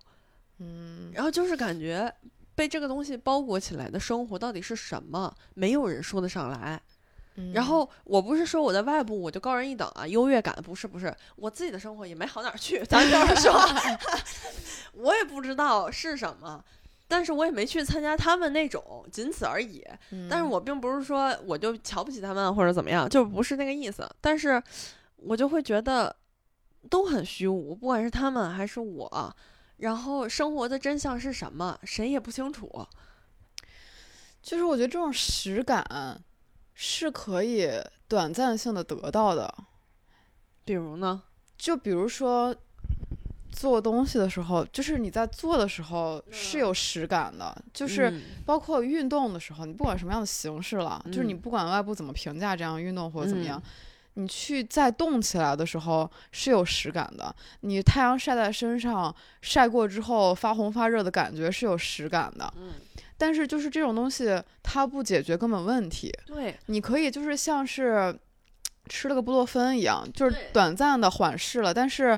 [0.59, 2.13] 嗯，然后就是感觉。
[2.55, 5.33] 被这个东西包裹起来的生活到底是什么？
[5.53, 6.81] 没有人说得上来。
[7.51, 13.59] 然嗯后我不是说我在外部我就高人一等啊，优越感不是不是，我自己的生活也没好哪儿去，咱就是说，
[14.93, 16.63] 我也不知道是什么，
[17.07, 19.83] 但是我也没去参加他们那种，仅此而已。
[20.29, 24.07] 但是嗯我并不是说我就瞧不起他们或者怎么样，就不是那个意思。
[24.21, 24.61] 但是
[25.15, 26.15] 我就会觉得
[26.87, 29.35] 都很虚无，不管是他们还是我，
[29.83, 32.87] 然后生活的真相是什么，谁也不清楚。
[34.41, 35.85] 就是我觉得这种实感
[36.73, 37.69] 是可以
[38.07, 39.53] 短暂性的得到的。
[40.63, 41.21] 比如呢？
[41.57, 42.55] 就比如说
[43.51, 53.61] 做东西的时候，就是你在做的时候是有实感的，就是嗯包括运动的时候，你不管什么样的形式了，就是你嗯不管外部怎么评价这样运动或者怎么样。
[53.63, 53.69] 嗯
[54.15, 62.53] 你去再动起来的时候是有实感的，你太阳晒在身上，晒过之后发红发热的感觉是有实感的。
[62.57, 62.73] 嗯，
[63.17, 66.13] 但是就是这种东西，它不解决根本问题。
[66.25, 68.17] 对，你可以就是像是
[68.87, 72.17] 吃了个布洛芬一样，就是短暂的缓释了，但是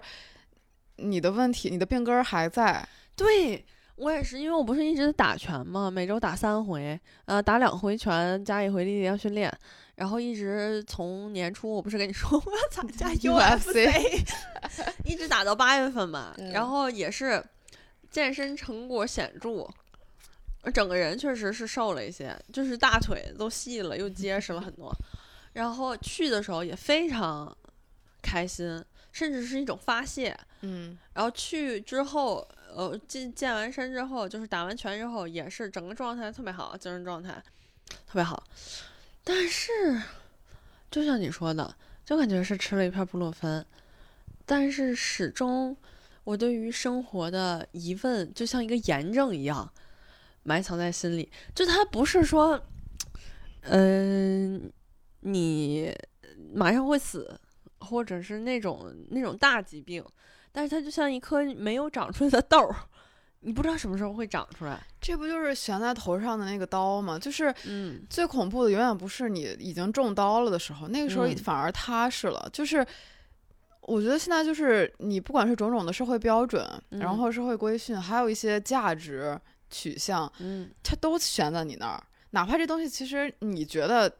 [0.98, 2.88] 你的问题，你的病根儿还在。
[3.16, 3.64] 对
[3.96, 9.52] 我也是，因为我不是一直打拳嘛，每周打三回，呃，打两回拳加一回力量训练，
[9.96, 14.24] 然后一直从年初，我不是跟你说我要参加 UFC
[15.06, 17.44] 一直打到八月份嘛，嗯然后也是
[18.12, 19.68] 健身成果显著。
[20.74, 24.92] 整个人确实是瘦了一些，就是大腿都细了，又结实了很多。
[25.54, 27.56] 然后去的时候也非常
[28.22, 30.36] 开心，甚至是一种发泄。
[30.62, 37.42] 嗯然后去之后，呃，健健完身之后，就是打完拳之后，也是整个状态特别好，精神状态
[38.06, 38.44] 特别好。
[39.24, 40.02] 但是，
[40.92, 41.74] 就像你说的，
[42.04, 43.66] 就感觉是吃了一片布洛芬，
[44.46, 45.76] 但是始终
[46.26, 49.72] 我对于生活的疑问，就像一个炎症一样
[50.44, 51.32] 埋藏在心里。
[51.56, 52.62] 就它不是说，
[53.62, 54.70] 嗯、
[55.22, 55.96] 你
[56.54, 57.40] 马上会死，
[57.80, 60.04] 或者是那种那种大疾病。
[60.56, 62.74] 但是它就像一颗没有长出来的豆儿，
[63.42, 64.82] 你不知道什么时候会长出来。
[65.02, 67.20] 这不就是悬在头上的那个刀吗？
[67.20, 72.50] 就是嗯，最恐怖的，永远不是你已经中刀了的时候，那个时候嗯反而踏实了。
[72.54, 72.86] 就是
[73.82, 79.38] 我觉得现在就是你不管是种种的社会标准，然嗯后社会规训，还有一些价值
[79.70, 82.02] 取向，嗯，它都悬在你那儿。
[82.32, 84.12] 哪怕这东西其实你觉得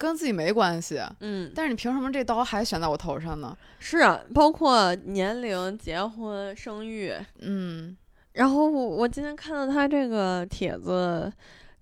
[0.00, 3.54] 跟自己没关系，嗯，但是你凭什么这刀还悬在我头上呢？
[3.78, 7.14] 是啊，包括年龄、结婚、生育。
[7.40, 7.94] 嗯，
[8.32, 11.30] 然后我我今天看到他这个帖子，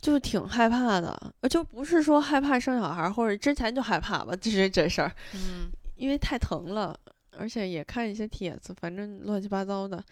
[0.01, 6.99] 就挺害怕的，呃就不是说害怕生小孩儿，或者之前就害怕吧，就是这事儿，嗯，因为太疼了，
[7.39, 10.03] 而且也看一些帖子，反正乱七八糟的，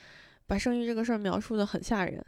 [0.46, 2.24] 把生育这个事儿描述的很吓人。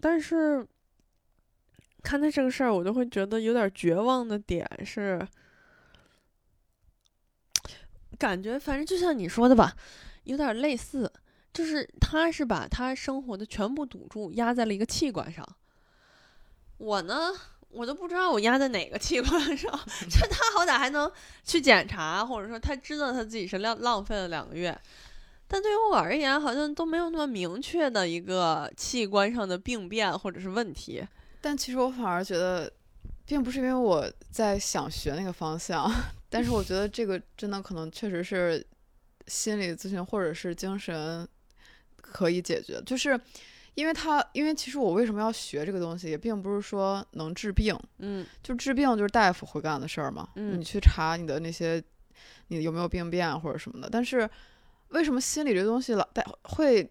[0.00, 0.64] 但是
[2.04, 5.26] 看他这个事儿，我就会觉得有点绝望的点是，
[8.18, 9.74] 感觉反正就像你说的吧，
[10.24, 11.10] 有点类似，
[11.52, 15.44] 就是他是把他生活的全部赌注压在了一个器官上。
[16.76, 17.32] 我呢，
[17.70, 19.72] 我都不知道我压在哪个器官上，
[20.10, 21.10] 就他好歹还能
[21.42, 24.78] 去检查，或者说他知道他自己是浪浪费了两个月。
[25.46, 31.06] 但对于我而言，好像都没有那么明确的一个器官上的病变或者是问题。
[31.44, 32.72] 但其实我反而觉得，
[33.26, 35.92] 并不是因为我在想学那个方向，
[36.30, 38.66] 但是我觉得这个真的可能确实是
[39.26, 41.28] 心理咨询或者是精神
[41.96, 42.80] 可以解决。
[42.86, 43.20] 就是
[43.74, 50.26] 因为他，因为其实我为什么要学这个东西，也并不是说能治病，嗯就治病就是大夫会干的事儿嘛。
[50.36, 51.82] 嗯你去查你的那些，
[52.48, 53.88] 你有没有病变或者什么的。
[53.90, 54.28] 但是
[54.88, 56.88] 为什么心理这东西老带会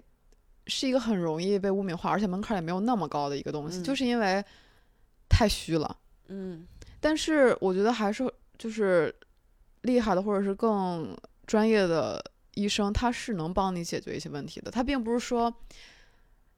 [0.68, 4.43] 是一个很容易被污名化，而且门槛也没有那么高的一个东西，嗯就是因为
[5.30, 5.97] 太虚了。
[6.28, 6.66] 嗯
[7.01, 9.14] 但是我觉得还是就是
[9.82, 12.24] 厉害的或者是更专业的
[12.55, 14.72] 医生，他是能帮你解决一些问题的。
[14.72, 15.53] 他并不是说，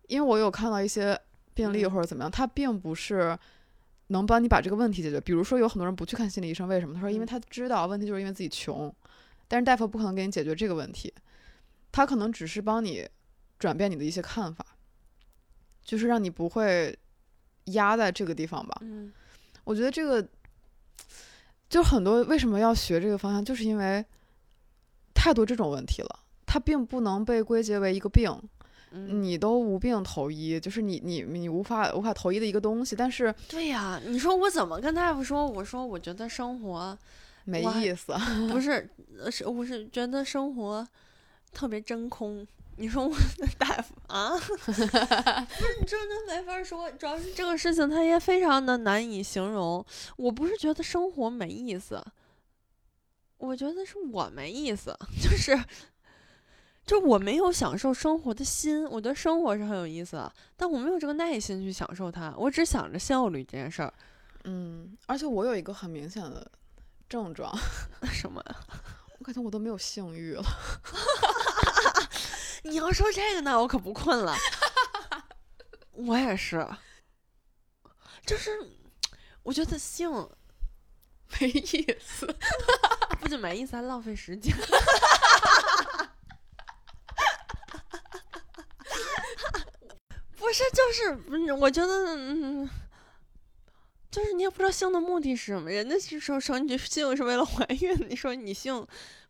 [0.08, 1.20] 因为我有看到一些
[1.56, 3.36] 病例嗯或者怎么样，他并不是
[4.08, 5.20] 能帮你把这个问题解决。
[5.20, 6.94] 比如说有很多人不去看心理医生，为什么？
[6.94, 8.94] 他说因为嗯他知道问题就是因为自己穷，
[9.48, 11.12] 但是大夫不可能给你解决这个问题，
[11.92, 13.10] 他可能只是帮你
[13.60, 14.66] 转变你的一些看法，
[15.84, 16.98] 就是让你不会
[17.66, 18.78] 压在这个地方吧。
[18.82, 19.12] 嗯
[19.64, 20.24] 我觉得这个
[21.68, 24.06] 就很多为什么要学这个方向，就是因为
[25.14, 28.32] 太多这种问题了，它并不能被归结为一个病，
[28.92, 35.48] 嗯，你都无病投医，就是你你你无法无法投医的一个东西，但是对呀，你说我怎么跟大夫说？
[35.48, 36.96] 我说我觉得生活
[37.46, 38.14] 没意思。
[38.52, 38.88] 不 是，
[39.20, 40.88] 呃是我是觉得生活
[41.52, 42.46] 特别真空。
[42.78, 43.16] 你说我
[43.58, 44.84] 大夫啊， 不是
[45.80, 49.86] 你真的没法说，主要是这个事情它也非常的难以形容。
[50.18, 52.04] 我不是觉得生活没意思，
[53.38, 55.58] 我觉得是我没意思， 就是。
[56.86, 63.92] 就我没有享受生活的心，我觉得生活是很有意思的，但我没有这个耐心去享受它，我只想着效率这件事儿。
[64.44, 66.46] 嗯，而且我有一个很明显的
[67.10, 67.52] 症状，
[68.14, 68.56] 什么呀？
[69.18, 70.44] 我感觉我都没有性欲了。
[72.66, 74.36] 你要说这个呢，我可不困了。
[75.94, 76.68] 我也是，
[78.26, 78.52] 就是
[79.44, 80.10] 我觉得性
[81.40, 82.26] 没意思。
[83.22, 84.52] 不仅没意思，还浪费时间。
[90.36, 92.70] 不是，就是，嗯我觉得，嗯，
[94.10, 95.70] 就是你也不知道性的目的是什么。
[95.70, 98.86] 人家是说说你性是为了怀孕，你说你性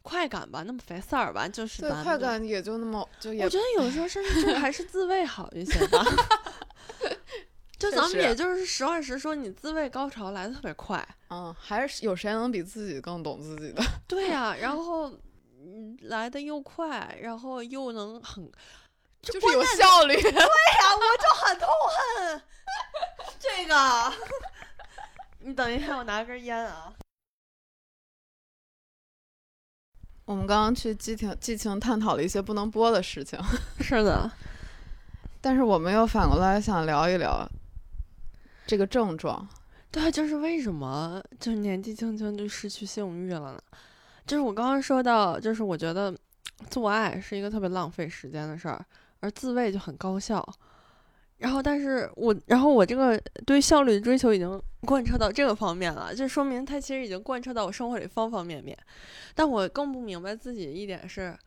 [0.05, 6.05] 快感吧，那么肥事儿吧，就是快感也就那么就也我觉得有时候甚至这个还是自慰好一些吧。
[7.77, 11.05] 就咱们也就是实话实说，你自慰高潮来的特别快。
[11.29, 13.83] 嗯，还是有谁能比自己更懂自己的？
[14.07, 15.11] 对呀、然后
[15.59, 18.49] 嗯来的又快，然后又能很，
[19.21, 20.15] 就是有效率。
[20.21, 20.39] 对呀、
[20.95, 22.41] 我就很痛恨
[23.37, 24.13] 这个。
[25.39, 26.93] 你等一下，我拿根烟啊。
[30.25, 33.39] 我们刚刚去激情激情探讨了一些不能播的事情，
[33.79, 34.29] 是的，
[35.39, 37.47] 但是我们又反过来想聊一聊
[38.65, 39.47] 这个症状。
[39.91, 43.61] 对，就是为什么就是年纪轻轻就失去性欲了呢？
[44.25, 46.13] 就是我刚刚说到，就是我觉得
[46.69, 48.83] 做爱是一个特别浪费时间的事儿，
[49.19, 50.43] 而自慰就很高效。
[51.37, 58.77] 然后，但是我，然后我这个对效率的追求已经贯彻到这个方面了，就说明它其实已经贯彻到我生活里方方面面。
[59.33, 61.37] 但我更不明白自己一点是，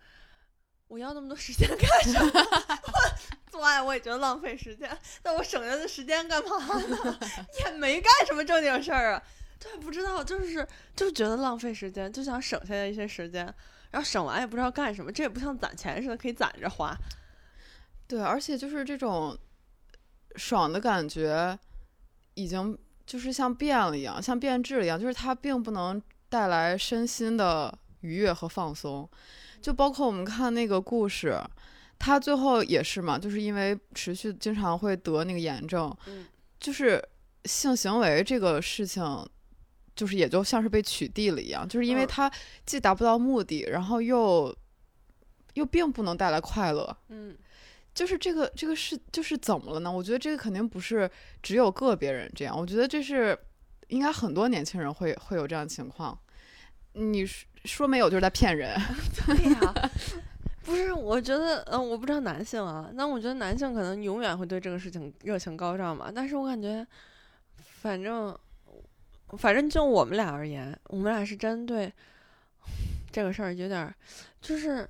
[0.89, 2.33] 我要那么多时间干什么？
[2.85, 4.89] 我做爱我也觉得浪费时间，
[5.23, 7.19] 但我省下的时间干嘛呢？
[7.65, 9.23] 也没干什么正经事儿啊。
[9.59, 10.65] 对，不知道，就是
[10.95, 13.43] 就觉得浪费时间，就想省下来一些时间，
[13.91, 15.11] 然后省完也不知道干什么。
[15.11, 16.95] 这也不像攒钱似的，可以攒着花。
[18.07, 19.37] 对，而且就是这种
[20.39, 21.59] 爽的感觉，
[22.35, 29.09] 已经就是像变了一样，像变质了一样，就是它并不能带来身心的愉悦和放松。
[29.61, 31.37] 就包括我们看那个故事，
[31.99, 36.25] 他最后也是嘛，就是因为持续经常会得那个炎症，嗯
[36.61, 37.03] 就是
[37.45, 39.05] 性行为这个事情。
[39.99, 42.33] 就是也就像是被取缔了一样，就是因为嗯它
[42.65, 44.57] 既达不到目的，然后又
[45.55, 47.37] 又并不能带来快乐，嗯
[47.99, 49.91] 就是这个这个是就是怎么了呢？
[49.91, 51.11] 我觉得这个肯定不是
[51.43, 53.37] 只有个别人这样，我觉得这是
[53.89, 56.17] 应该很多年轻人会会有这样的情况。
[56.93, 58.81] 你说说没有就是在骗人，
[59.27, 59.91] 对呀、
[60.63, 66.09] 不是，我觉得，嗯、我不知道男性啊，那我觉得男性可能永远会对这个事情热情高涨嘛。
[66.15, 66.87] 但是我感觉，
[67.57, 68.39] 反正，
[69.37, 71.93] 反正就我们俩而言，我们俩是针对
[73.11, 73.93] 这个事儿有点儿，
[74.41, 74.89] 就是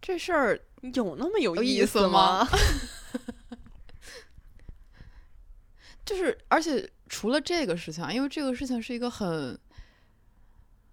[0.00, 0.60] 这事儿
[0.94, 2.48] 有那么有有意思思吗吗？
[6.04, 9.56] 就是，而且除了这个事情啊，因为这个事情是一个很、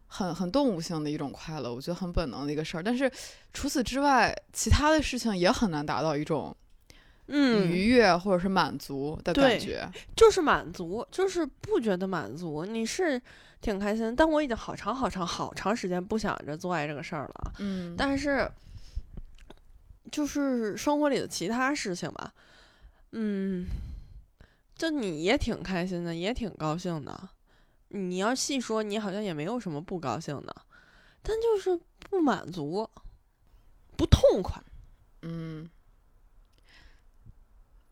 [0.05, 2.83] 很、很动物性的一种快乐，我觉得很本能的一个事儿。
[2.83, 3.11] 但是
[3.51, 6.55] 除此之外，其他的事情也很难达到一种
[7.27, 9.89] 嗯，愉悦或者是满足的感觉。
[10.15, 13.19] 就是满足，就是不觉得满足，你是
[13.59, 17.53] 挺开心，但我已经好长好长好长时间不想着做爱这个事儿了啊。
[17.57, 18.47] 嗯，但是，
[20.11, 22.33] 就是生活里的其他事情吧，
[23.11, 23.65] 嗯，
[24.75, 27.29] 就你也挺开心的，也挺高兴的。
[27.89, 30.55] 你要细说，你好像也没有什么不高兴的，
[31.21, 32.89] 但就是不满足，
[33.95, 34.61] 不痛快。
[35.21, 35.69] 嗯，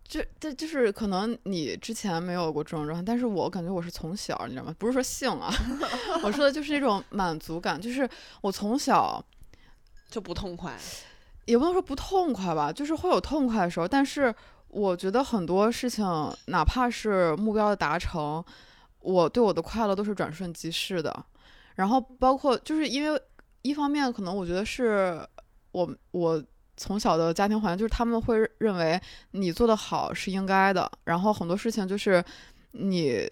[0.03, 4.75] 这这就是可能你之前没有过这种状态，但是我感觉我是从小，你知道吗？
[4.77, 5.49] 不是说性啊，
[6.23, 8.07] 我说的就是一种满足感，就是
[8.41, 9.25] 我从小
[10.09, 10.77] 就不痛快，
[11.45, 14.33] 也不能说不痛快吧，就是会有痛快的时候，但是
[14.67, 16.05] 我觉得很多事情，
[16.47, 18.43] 哪怕是目标的达成，
[18.99, 21.25] 我对我的快乐都是转瞬即逝的。
[21.75, 23.21] 然后包括就是因为
[23.61, 25.19] 一方面可能我觉得是
[25.71, 26.43] 我我
[26.77, 28.99] 从小的家庭环境，就是他们会认为
[29.31, 32.23] 你做得好是应该的，然后很多事情就是
[32.71, 33.27] 你。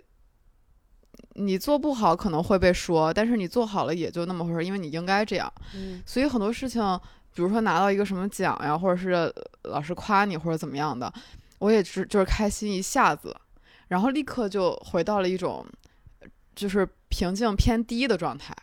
[1.36, 5.52] 你做不好可能会被说，但是你做好了也就那么回事儿，因为你应该这样。
[5.76, 7.00] 嗯所以很多事情，
[7.34, 9.32] 比如说拿到一个什么奖呀，或者是呃
[9.64, 11.12] 老师夸你或者怎么样的，
[11.60, 13.36] 我也是就是开心一下子，
[13.88, 15.66] 然后立刻就回到了一种
[16.56, 18.56] 就是平静偏低的状态，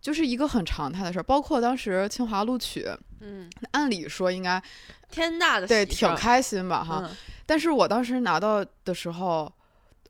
[0.00, 1.22] 就是一个很常态的事儿。
[1.22, 2.88] 包括当时清华录取，
[3.20, 4.62] 嗯，按理说应该
[5.10, 9.52] 天大的对挺开心吧哈，嗯但是我当时拿到的时候，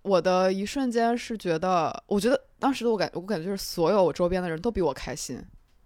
[0.03, 5.43] 我的一瞬间是觉得，我觉得当时的我感我感觉就是所有我周边的人都比我开心。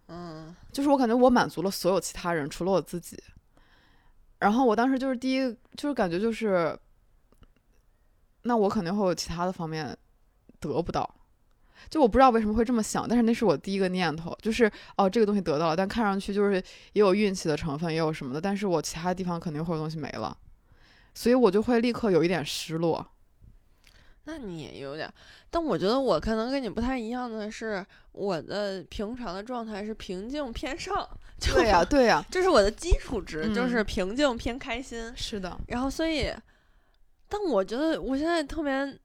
[0.08, 3.18] 嗯就是我感觉我满足了所有其他人，除了我自己。
[4.40, 6.78] 然后我当时就是第一，就是感觉就是，
[8.42, 9.96] 那我肯定会有其他的方面
[10.60, 11.14] 得不到。
[11.88, 16.56] 就我不知道为什么会这么想，但是那是我第一个念头，就是哦，这个东西得到了，但看上去就是
[16.92, 20.36] 也有运气的成分，也有什么的，但是我其他地方肯定会有东西没了，
[21.14, 23.14] 所以我就会立刻有一点失落。
[24.26, 25.14] 那你也有点儿，
[25.50, 31.08] 但我觉得我可能跟你不太一样的是，我的平常的状态是平静偏上，
[31.38, 35.12] 就对呀、对呀、这是我的基础值，就是嗯平静偏开心。
[35.16, 36.32] 是的，然后所以，
[37.28, 38.98] 但我觉得我现在特别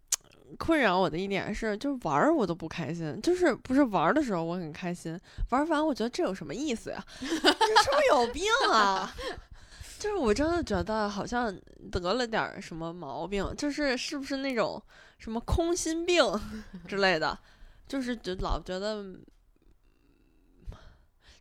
[0.57, 5.17] 困扰我的一点是，就是玩儿我都不开心，就是不是玩儿的时候我很开心，
[5.51, 7.05] 玩儿完我觉得这有什么意思呀？
[7.19, 9.13] 这是不是有病啊？
[9.99, 11.55] 就是我真的觉得好像
[11.91, 14.81] 得了点儿什么毛病，就是是不是那种
[15.21, 16.21] 什么空心病
[16.85, 17.39] 之类的，
[17.87, 19.15] 就是就老觉得。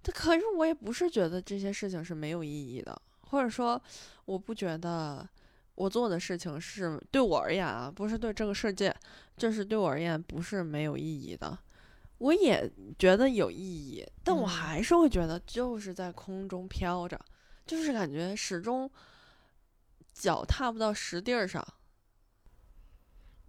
[0.03, 3.81] 这可是我也不是觉得这些事情是没有意义的，或者说
[4.25, 5.29] 我不觉得
[5.75, 8.95] 我做的事情是对我而言啊，不是对这个世界，
[9.37, 11.59] 就是对我而言不是没有意义的。
[12.17, 17.21] 我也觉得有意义，但我嗯还是会觉得就是在空中飘着，
[17.67, 18.91] 就是感觉始终
[20.15, 21.63] 脚踏不到实地儿上。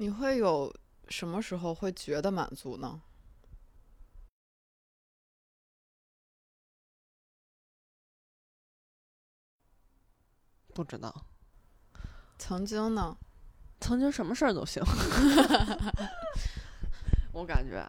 [0.02, 0.76] 你会有
[1.10, 2.99] 什么时候会觉得满足呢？
[10.74, 11.28] 不知道，
[12.39, 13.16] 曾经呢？
[13.80, 14.82] 曾经什么事儿都行，
[17.32, 17.88] 我感觉。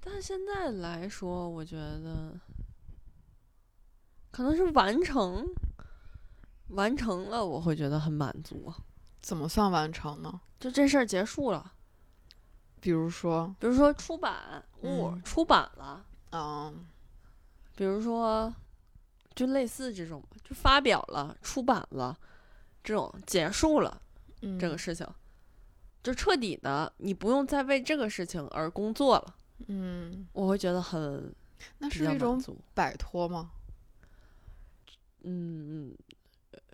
[0.00, 2.34] 但现在来说，我觉得
[4.32, 5.46] 可能是完成，
[6.70, 8.74] 完成了，我会觉得很满足。
[9.20, 10.40] 怎么算完成呢？
[10.58, 11.72] 就这事儿结束了，
[12.80, 16.86] 比如说，比如说出版物、嗯出版了，嗯
[17.74, 18.52] 比如说
[19.34, 22.18] 就类似这种，就发表了、出版了，
[22.84, 24.02] 这种结束了
[24.42, 25.06] 嗯，这个事情，
[26.02, 29.34] 就彻底的，你不用再为这个事情而工作了，
[29.68, 31.34] 嗯，我会觉得很
[31.78, 32.42] 那是一种。
[32.74, 33.50] 摆脱吗？
[35.22, 35.96] 嗯，嗯，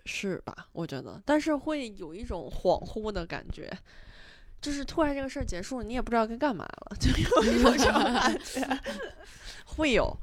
[0.07, 0.67] 是吧？
[0.71, 3.71] 我觉得，但是会有一种恍惚的感觉，
[4.61, 8.79] 就是突然这个事儿结束了，你也不知道该干嘛了，就有一种这种感觉，
[9.65, 10.17] 会有，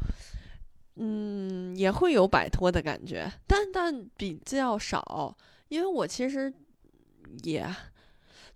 [0.96, 5.36] 嗯，也会有摆脱的感觉，但但比较少，
[5.68, 6.52] 因为我其实
[7.42, 7.64] 也，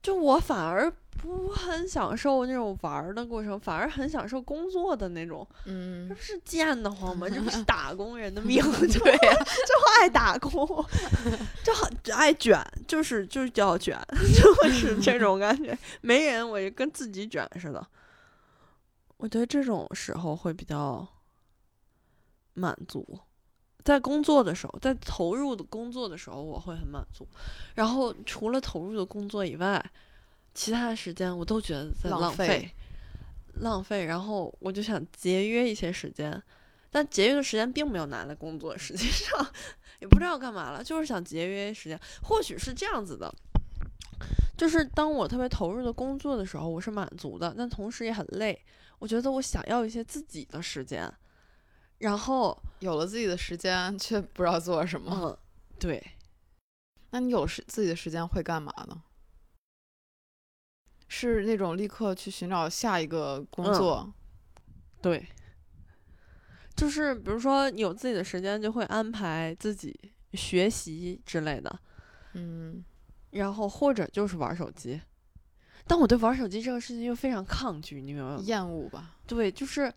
[0.08, 0.90] 就我反而
[1.20, 5.46] 不很享受那种玩儿的过程，反而很享受工作的那种。
[5.66, 7.28] 嗯这不是贱的慌吗？
[7.28, 10.50] 这不是 打工人的命，对呀，就爱打工，
[11.62, 14.00] 就很爱卷，就是就是叫卷，
[14.34, 15.76] 就是这种感觉。
[16.00, 17.86] 没人，我就跟自己卷似的。
[19.18, 21.06] 我觉得这种时候会比较
[22.54, 23.04] 满足。
[23.88, 27.26] 在工作的时候，在投入的工作的时候，我会很满足。
[27.74, 29.82] 然后除了投入的工作以外，
[30.52, 32.74] 其他的时间我都觉得在浪费浪费，
[33.60, 34.04] 浪费。
[34.04, 36.42] 然后我就想节约一些时间，
[36.90, 39.50] 但节约的时间并没有拿来工作，实际上
[40.00, 41.98] 也不知道干嘛了，就是想节约时间。
[42.24, 43.34] 或许是这样子的，
[44.54, 48.62] 就是当我特别投入的工作的时候，我是满足的，但同时也很累。
[48.98, 51.10] 我觉得我想要一些自己的时间，
[51.98, 55.10] 然后，有了自己的时间，却不知道做什么。
[55.22, 55.38] 嗯，
[55.78, 56.12] 对，
[57.10, 59.02] 那你有时自己的时间会干嘛呢？
[61.08, 64.12] 是那种立刻去寻找下一个工嗯作，
[65.00, 65.26] 对，
[66.76, 69.98] 就是比如说有自己的时间，就会安排自己
[70.34, 71.80] 学习之类的，
[72.34, 72.84] 嗯
[73.30, 75.00] 然后或者就是玩手机。
[75.86, 78.42] 但我对玩手机这个事情又非常抗拒，你明白吗？
[78.44, 79.16] 厌恶吧。
[79.26, 79.90] 对，就是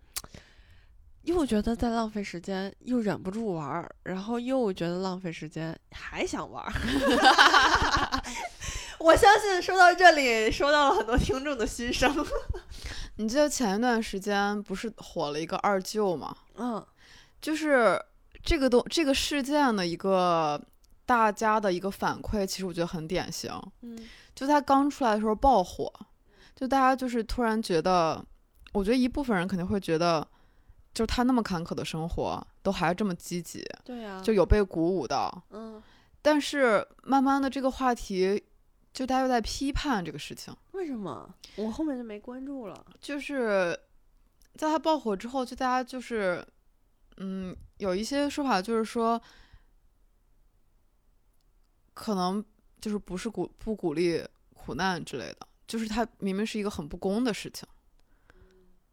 [1.24, 6.72] 又觉得在浪费时间，又忍不住玩儿，然后又觉得浪费时间，还想玩儿。
[9.00, 12.14] 我相信说到这里，收到了很多听众的心声。
[13.18, 16.36] 你记得前一段时间不是火了一个二舅吗？
[16.56, 16.84] 嗯
[17.42, 18.00] 就是
[18.44, 20.62] 这个东这个事件的一个
[21.06, 23.52] 大家的一个反馈，其实我觉得很典型。
[23.82, 23.98] 嗯
[24.34, 25.92] 就他刚出来的时候爆火，
[26.56, 28.24] 就大家就是突然觉得，
[28.72, 30.26] 我觉得一部分人肯定会觉得，
[30.94, 35.44] 就是他那么坎坷的生活，都还这么积极，对呀、就有被鼓舞到。
[35.52, 35.82] 嗯，
[36.22, 38.44] 但是慢慢的这个话题，
[38.94, 42.86] 就大家又在批判这个事情，为什么我后面就没关注了？
[43.00, 43.78] 就是
[44.56, 46.46] 在他爆火之后，就大家就是，
[47.18, 49.22] 嗯，有一些说法就是说，
[51.94, 52.44] 可能
[52.82, 54.22] 就是不是鼓不鼓励
[54.54, 57.66] 苦难之类的，就是他明明是一个很不公的事情，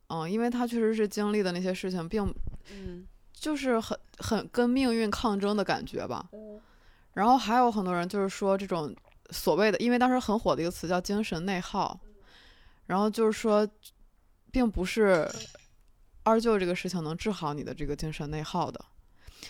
[0.09, 2.23] 嗯，因为他确实是经历的那些事情，并
[2.73, 3.07] 嗯。
[3.41, 6.29] 就是很很跟命运抗争的感觉吧。
[6.33, 6.61] 嗯。
[7.13, 8.93] 然后还有很多人就是说这种
[9.31, 12.01] 所谓的，因为当时很火的一个词叫精神内耗，
[12.87, 13.65] 然后就是说，
[14.51, 15.31] 并不是
[16.25, 18.85] 二舅这个事情能治好你的这个精神内耗的。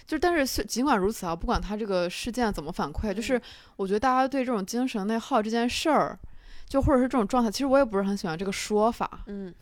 [0.07, 3.41] 就但是是尽管如此啊，不管他这个事件怎么反馈，就是
[3.77, 6.19] 我觉得大家对这种精神内耗这件事儿，
[6.67, 9.55] 就或者是这种状态，其实我也不是很喜欢这个说法，嗯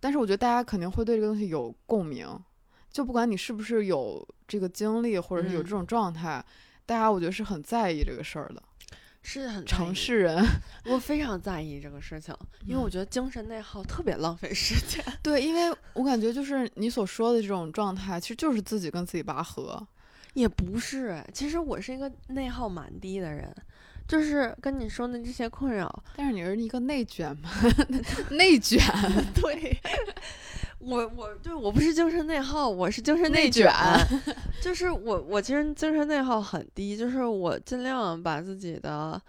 [0.00, 2.26] 但是我觉得大家肯定会对这个东西有共鸣，
[2.90, 6.44] 就不管你是不是有这个经历，或者是有嗯这种状态，
[6.86, 8.62] 大家我觉得是很在意这个事儿的。
[9.22, 10.42] 是很城市人，
[10.88, 12.34] 我非常在意这个事情，
[12.64, 15.04] 因为我嗯觉得精神内耗特别浪费时间。
[15.22, 19.86] 对，因为我感觉就是你所说的这种状态，其实就是自己跟自己拔河。
[20.32, 23.54] 也不是哎，其实我是一个内耗蛮低的人，
[24.10, 27.48] 就是跟你说的这些困扰，但是你是一个内卷嘛，
[28.30, 28.82] 内卷，
[29.40, 29.78] 对，
[30.80, 34.34] 我我对我不是精神内耗，我是精神内卷，卷。
[34.60, 39.20] 就是我我其实精神内耗很低，就是我尽量把自己的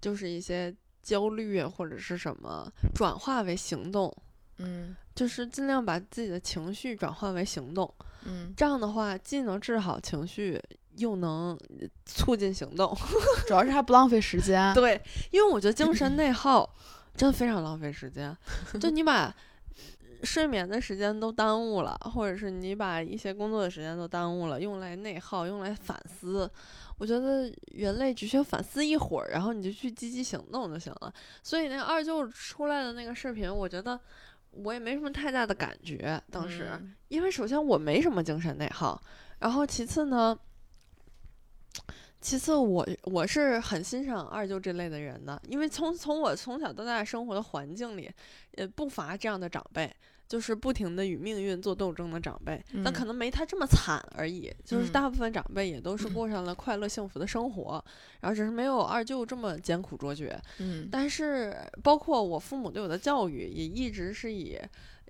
[0.00, 4.10] 就是一些焦虑啊或者是什么转化为行动，
[4.56, 4.96] 嗯。
[5.12, 7.92] 就是尽量把自己的情绪转化为行动，
[8.24, 10.58] 嗯，这样的话既能治好情绪，
[10.96, 11.58] 又能
[12.06, 12.96] 促进行动。
[13.46, 14.72] 主要是还不浪费时间。
[14.74, 16.68] 对，因为我觉得精神内耗
[17.16, 18.36] 真的非常浪费时间，
[18.80, 19.34] 就你把
[20.22, 26.50] 睡眠的时间都耽误了，或者是你把一些工作的时间都耽误了，用来内耗，用来反思。
[26.98, 31.10] 我觉得人类只需要反思一会儿，然后你就去积极行动就行了。
[31.42, 33.98] 所以那个二舅出来的那个视频，我觉得
[34.50, 36.68] 我也没什么太大的感觉，当时。
[36.72, 39.02] 嗯因为首先我没什么精神内耗，
[39.40, 40.38] 然后其次呢，
[42.20, 48.10] 其次我我是很欣赏二舅这类的人的，因为从从我从小到大生活的环境里，
[48.58, 49.90] 也不乏这样的长辈，
[50.28, 54.52] 就是不停的与命运做斗争的长辈，但可嗯能没他这么惨而已。
[54.62, 57.82] 就是嗯大部分长辈也都是过上了快乐幸福的生活，
[58.20, 60.38] 然后只是没有二舅这么艰苦卓绝。
[60.58, 64.58] 嗯但是包括我父母对我的教育，也一直是以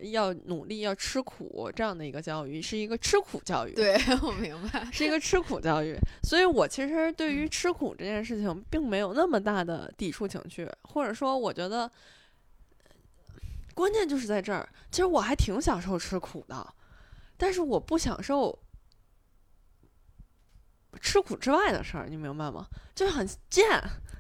[0.03, 4.89] 要努力、要吃苦这样的一个教育，是一个吃苦教育，，对 我明白。
[4.93, 5.97] 是一个吃苦教育。
[6.23, 11.91] 所以我其实对于吃苦这件事情，并没有那么大的抵触情绪，或者说，我觉得
[13.75, 14.69] 关键就是在这儿。
[14.91, 16.75] 其实我还挺享受吃苦的，
[17.37, 18.59] 但是我不享受。
[21.01, 22.67] 吃苦之外的事儿，你明白吗？
[22.97, 23.65] 就是很贱，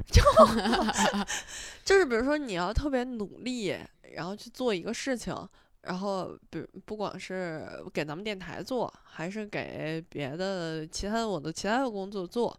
[0.06, 0.22] 就
[1.84, 3.76] 就是比如说你要特别努力，
[4.14, 5.34] 然后去做一个事情，
[5.82, 12.54] 然后比不管是给咱们电台做，还是给别的其他的我的其他的工作做，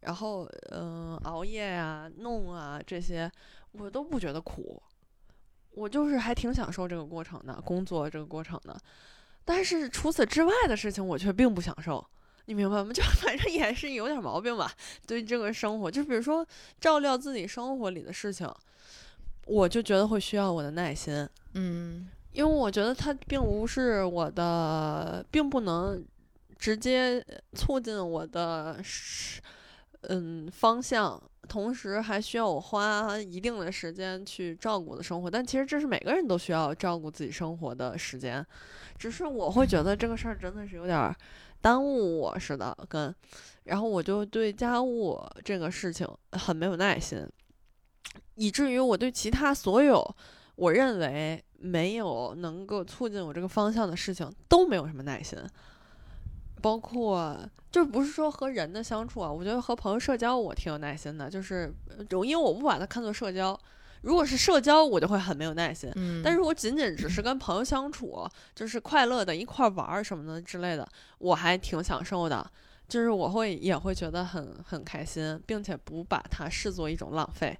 [0.00, 3.30] 然后嗯、熬夜呀、弄啊这些，
[3.72, 4.80] 我都不觉得苦，
[5.72, 8.76] 我就是还挺享受这个过程的，工作这个过程的。
[9.44, 12.04] 但是除此之外的事情，我却并不享受。
[12.46, 12.90] 你明白吗？
[12.94, 14.72] 就反正也是有点毛病吧。
[15.06, 16.46] 对这个生活，就比如说
[16.80, 18.48] 照料自己生活里的事情，
[19.46, 21.28] 我就觉得会需要我的耐心。
[21.54, 26.02] 嗯因为我觉得它并不是我的，并不能
[26.58, 27.24] 直接
[27.54, 28.80] 促进我的
[30.08, 35.30] 嗯方向，同时还需要我花一定的时间去照顾我的生活。
[35.30, 38.44] 但其实这是每个人都需要照顾自己生活的时间，
[38.98, 41.14] 只是我会觉得这个事儿真的是有点儿
[41.60, 43.14] 耽误我似的，跟
[43.64, 47.24] 然后我就对家务这个事情很没有耐心，
[48.36, 50.02] 以至于我对其他所有
[50.56, 55.38] 我认为没有能够促进我这个方向的事情都没有什么耐心，
[56.60, 57.38] 包括
[57.70, 63.58] 就不是说和人的相处啊，我觉得和朋友社交我挺有耐心的，就是呃因为我不把它看作社交，
[64.02, 70.86] 如果是社交我就会很没有耐心，嗯，但是我仅仅只是跟朋友相处，就是快乐的一块儿玩儿什么的之类的，
[71.18, 72.50] 我还挺享受的。
[72.88, 77.58] 就是我会也会觉得很很开心，并且不把它视作一种浪费，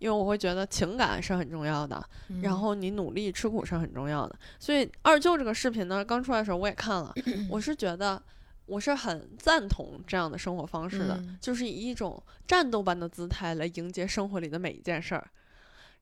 [0.00, 4.36] 因为我会觉得情感是很重要的，嗯然后你努力吃苦是很重要的。
[4.58, 7.14] 所以二舅这个视频呢，刚出来的时候我也看了，
[7.48, 8.20] 我是觉得
[8.66, 15.30] 我是很赞同这样的生活方式的，嗯就是以一种战斗般的姿态来迎接生活里的每一件事儿。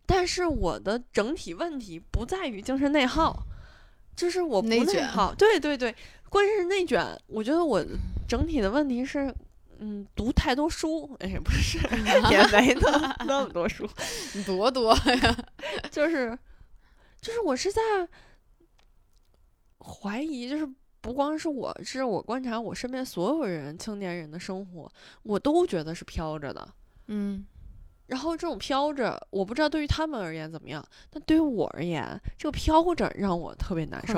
[0.06, 3.42] 但是我的整体问题不在于精神内耗，
[4.16, 5.94] 就是我不内耗，对对对，
[6.30, 7.04] 关键是内卷。
[7.26, 7.84] 我觉得我
[8.26, 9.34] 整体的问题是，
[9.78, 11.78] 嗯，读太多书，哎，不是，
[12.30, 13.88] 也 没那那么多书，
[14.34, 15.36] 你多多呀，
[15.90, 16.36] 就是
[17.20, 17.80] 就是我是在
[19.80, 20.68] 怀疑，就是
[21.00, 24.90] 不光是我，是我观察我身边所有人青年人的生活，
[25.22, 26.68] 我都觉得是飘着的。
[27.06, 27.46] 嗯
[28.08, 34.14] 然后这种飘着，我不知道对于他们而言怎么样，但对于我而言，这个飘着让我特别难受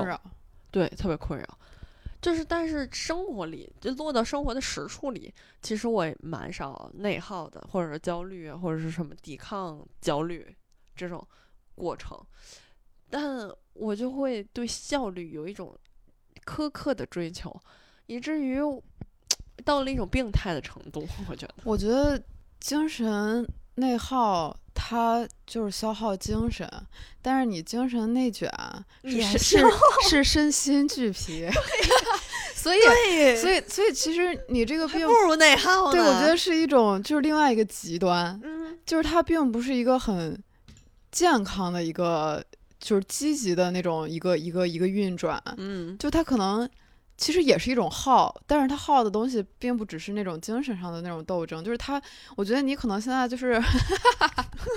[0.70, 1.58] 对，特别困扰。
[2.20, 10.54] 就是，但是生活里，就落到生活的实处里，其实我也蛮少内耗的，或者是焦虑，或者是什么抵抗焦虑
[10.94, 11.26] 这种
[11.74, 12.18] 过程，
[13.08, 15.74] 但我就会对效率有一种
[16.44, 17.58] 苛刻的追求，
[18.06, 18.58] 以至于
[19.64, 21.08] 到了一种病态的程度。
[21.28, 22.22] 我觉得，我觉得
[22.58, 23.46] 精神
[23.76, 26.66] 内耗它就是消耗精神，
[27.20, 28.50] 但是你精神内卷
[29.04, 29.26] 是也
[30.08, 31.46] 是身心俱疲，
[32.54, 35.92] 所以对所以所以其实你这个病不，如内耗呢。
[35.92, 40.42] 对我觉得是一种就是另外一个极端，嗯，就是它并不是一个很
[41.12, 42.42] 健康的一个
[42.80, 46.68] 就是积极的那种一个一个一个运转，嗯，就它可能
[47.20, 52.00] 其实也是一种耗，但是他耗的东西并不只是那种精神上的那种斗争，就是他，
[52.34, 53.62] 我觉得你可能现在就是，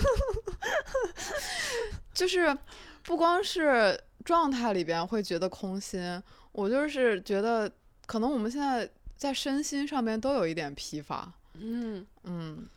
[2.13, 2.55] 就是
[3.01, 6.21] 不光是状态里边会觉得空心，
[6.51, 7.71] 我就是觉得
[8.05, 12.67] 可能我们现在在身心上面都有一点疲乏，嗯，嗯，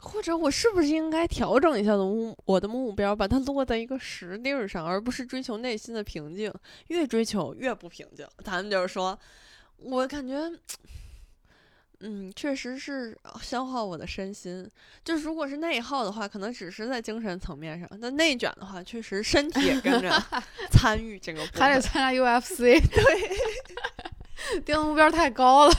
[0.00, 6.52] 或者我是不是应该调整一下的目我的目标，把它落在一个实地儿上，而不是追求内心的平静？
[6.88, 8.26] 越追求越不平静。
[8.44, 9.18] 咱们就是说，
[9.76, 10.50] 我感觉，
[12.00, 14.68] 嗯，确实是消耗我的身心。
[15.04, 20.10] 就是如果是内耗的话，可能只是在精神层面上；那内卷的话，确实身体也跟着
[20.72, 21.46] 参与这个。
[21.54, 25.74] 还得参加 UFC，对， 定的目标太高了，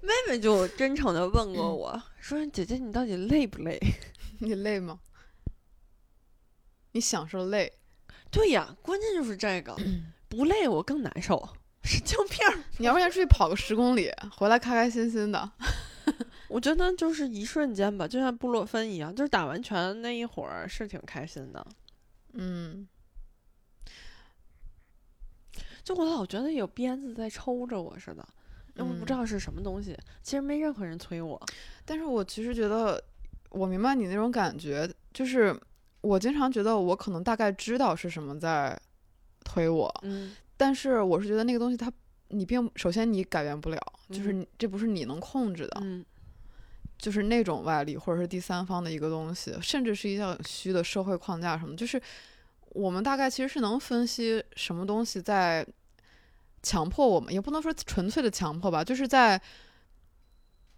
[0.00, 3.80] 妹妹就真诚的问过我、说：“姐姐，你到底累不累？”
[4.38, 5.00] 你累吗？
[6.92, 7.72] 你享受累，
[8.30, 9.76] 对呀，关键就是这个，
[10.28, 11.48] 不累我更难受，
[11.82, 12.38] 神经病。
[12.78, 15.52] 你要不然出去跑个十公里，回来开开心心的。
[16.48, 21.66] 我觉得就是一瞬间吧，就像布洛芬一样，就是打完拳那一会儿是挺开心的。
[22.34, 22.86] 嗯，
[25.82, 28.28] 就我老觉得有鞭子在抽着我似的，
[28.74, 29.96] 但我不知嗯道是什么东西。
[30.22, 31.40] 其实没任何人催我。
[31.84, 33.02] 但是我其实觉得，
[33.50, 35.58] 我明白你那种感觉，就是
[36.00, 38.78] 我经常觉得我可能大概知道是什么在
[39.44, 41.92] 推我，嗯但是我是觉得那个东西它，
[42.28, 46.04] 你并首先你改变不了，就是这不是你能控制的，嗯
[46.98, 52.00] 就是那种外力或者是第三方的一个东西，甚至是一项虚的社会框架什么，就是
[52.70, 55.66] 我们大概其实是能分析什么东西在
[56.62, 59.40] 强迫我们，也不能说纯粹的强迫吧，就是在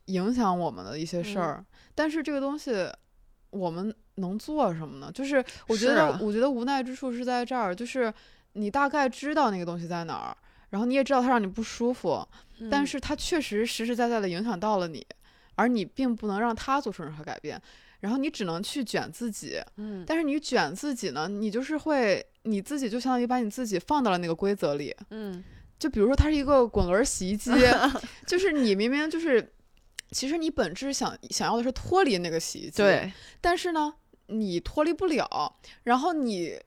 [0.06, 1.64] 影响我们的一些事儿。
[1.94, 2.86] 但是这个东西
[3.50, 5.10] 我们能做什么呢？
[5.12, 8.12] 就是我觉得，啊我觉得无奈之处是在这儿，就是
[8.54, 10.36] 你大概知道那个东西在哪儿，
[10.70, 12.26] 然后你也知道它让你不舒服，
[12.70, 15.06] 但嗯是它确实实实在在的影响到了你，
[15.54, 17.60] 而你并不能让它做出任何改变。
[18.00, 24.94] 然后你只能去卷自己，嗯但是你卷自己呢，你就是会你自己就相当于把你自己放到了那个规则里。
[25.08, 25.42] 嗯
[25.78, 27.50] 就比如说它是一个滚轮洗衣机，
[28.26, 29.52] 就是你明明就是，
[30.10, 33.94] 其实你本质想想要的是脱离那个洗衣机，，对，但是呢，
[34.26, 36.58] 你脱离不了，然后你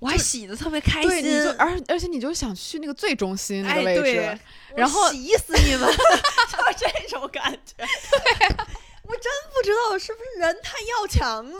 [0.00, 4.38] 我还洗的特别开对，心，你就而而且你就想去那个最中心那哎个位置，对
[4.76, 5.88] 然后洗死你们，
[6.50, 7.74] 就是这种感觉。
[7.84, 8.48] 对
[9.06, 11.58] 我真不知道是不是人太要强了，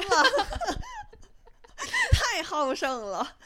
[2.10, 3.36] 太好胜了。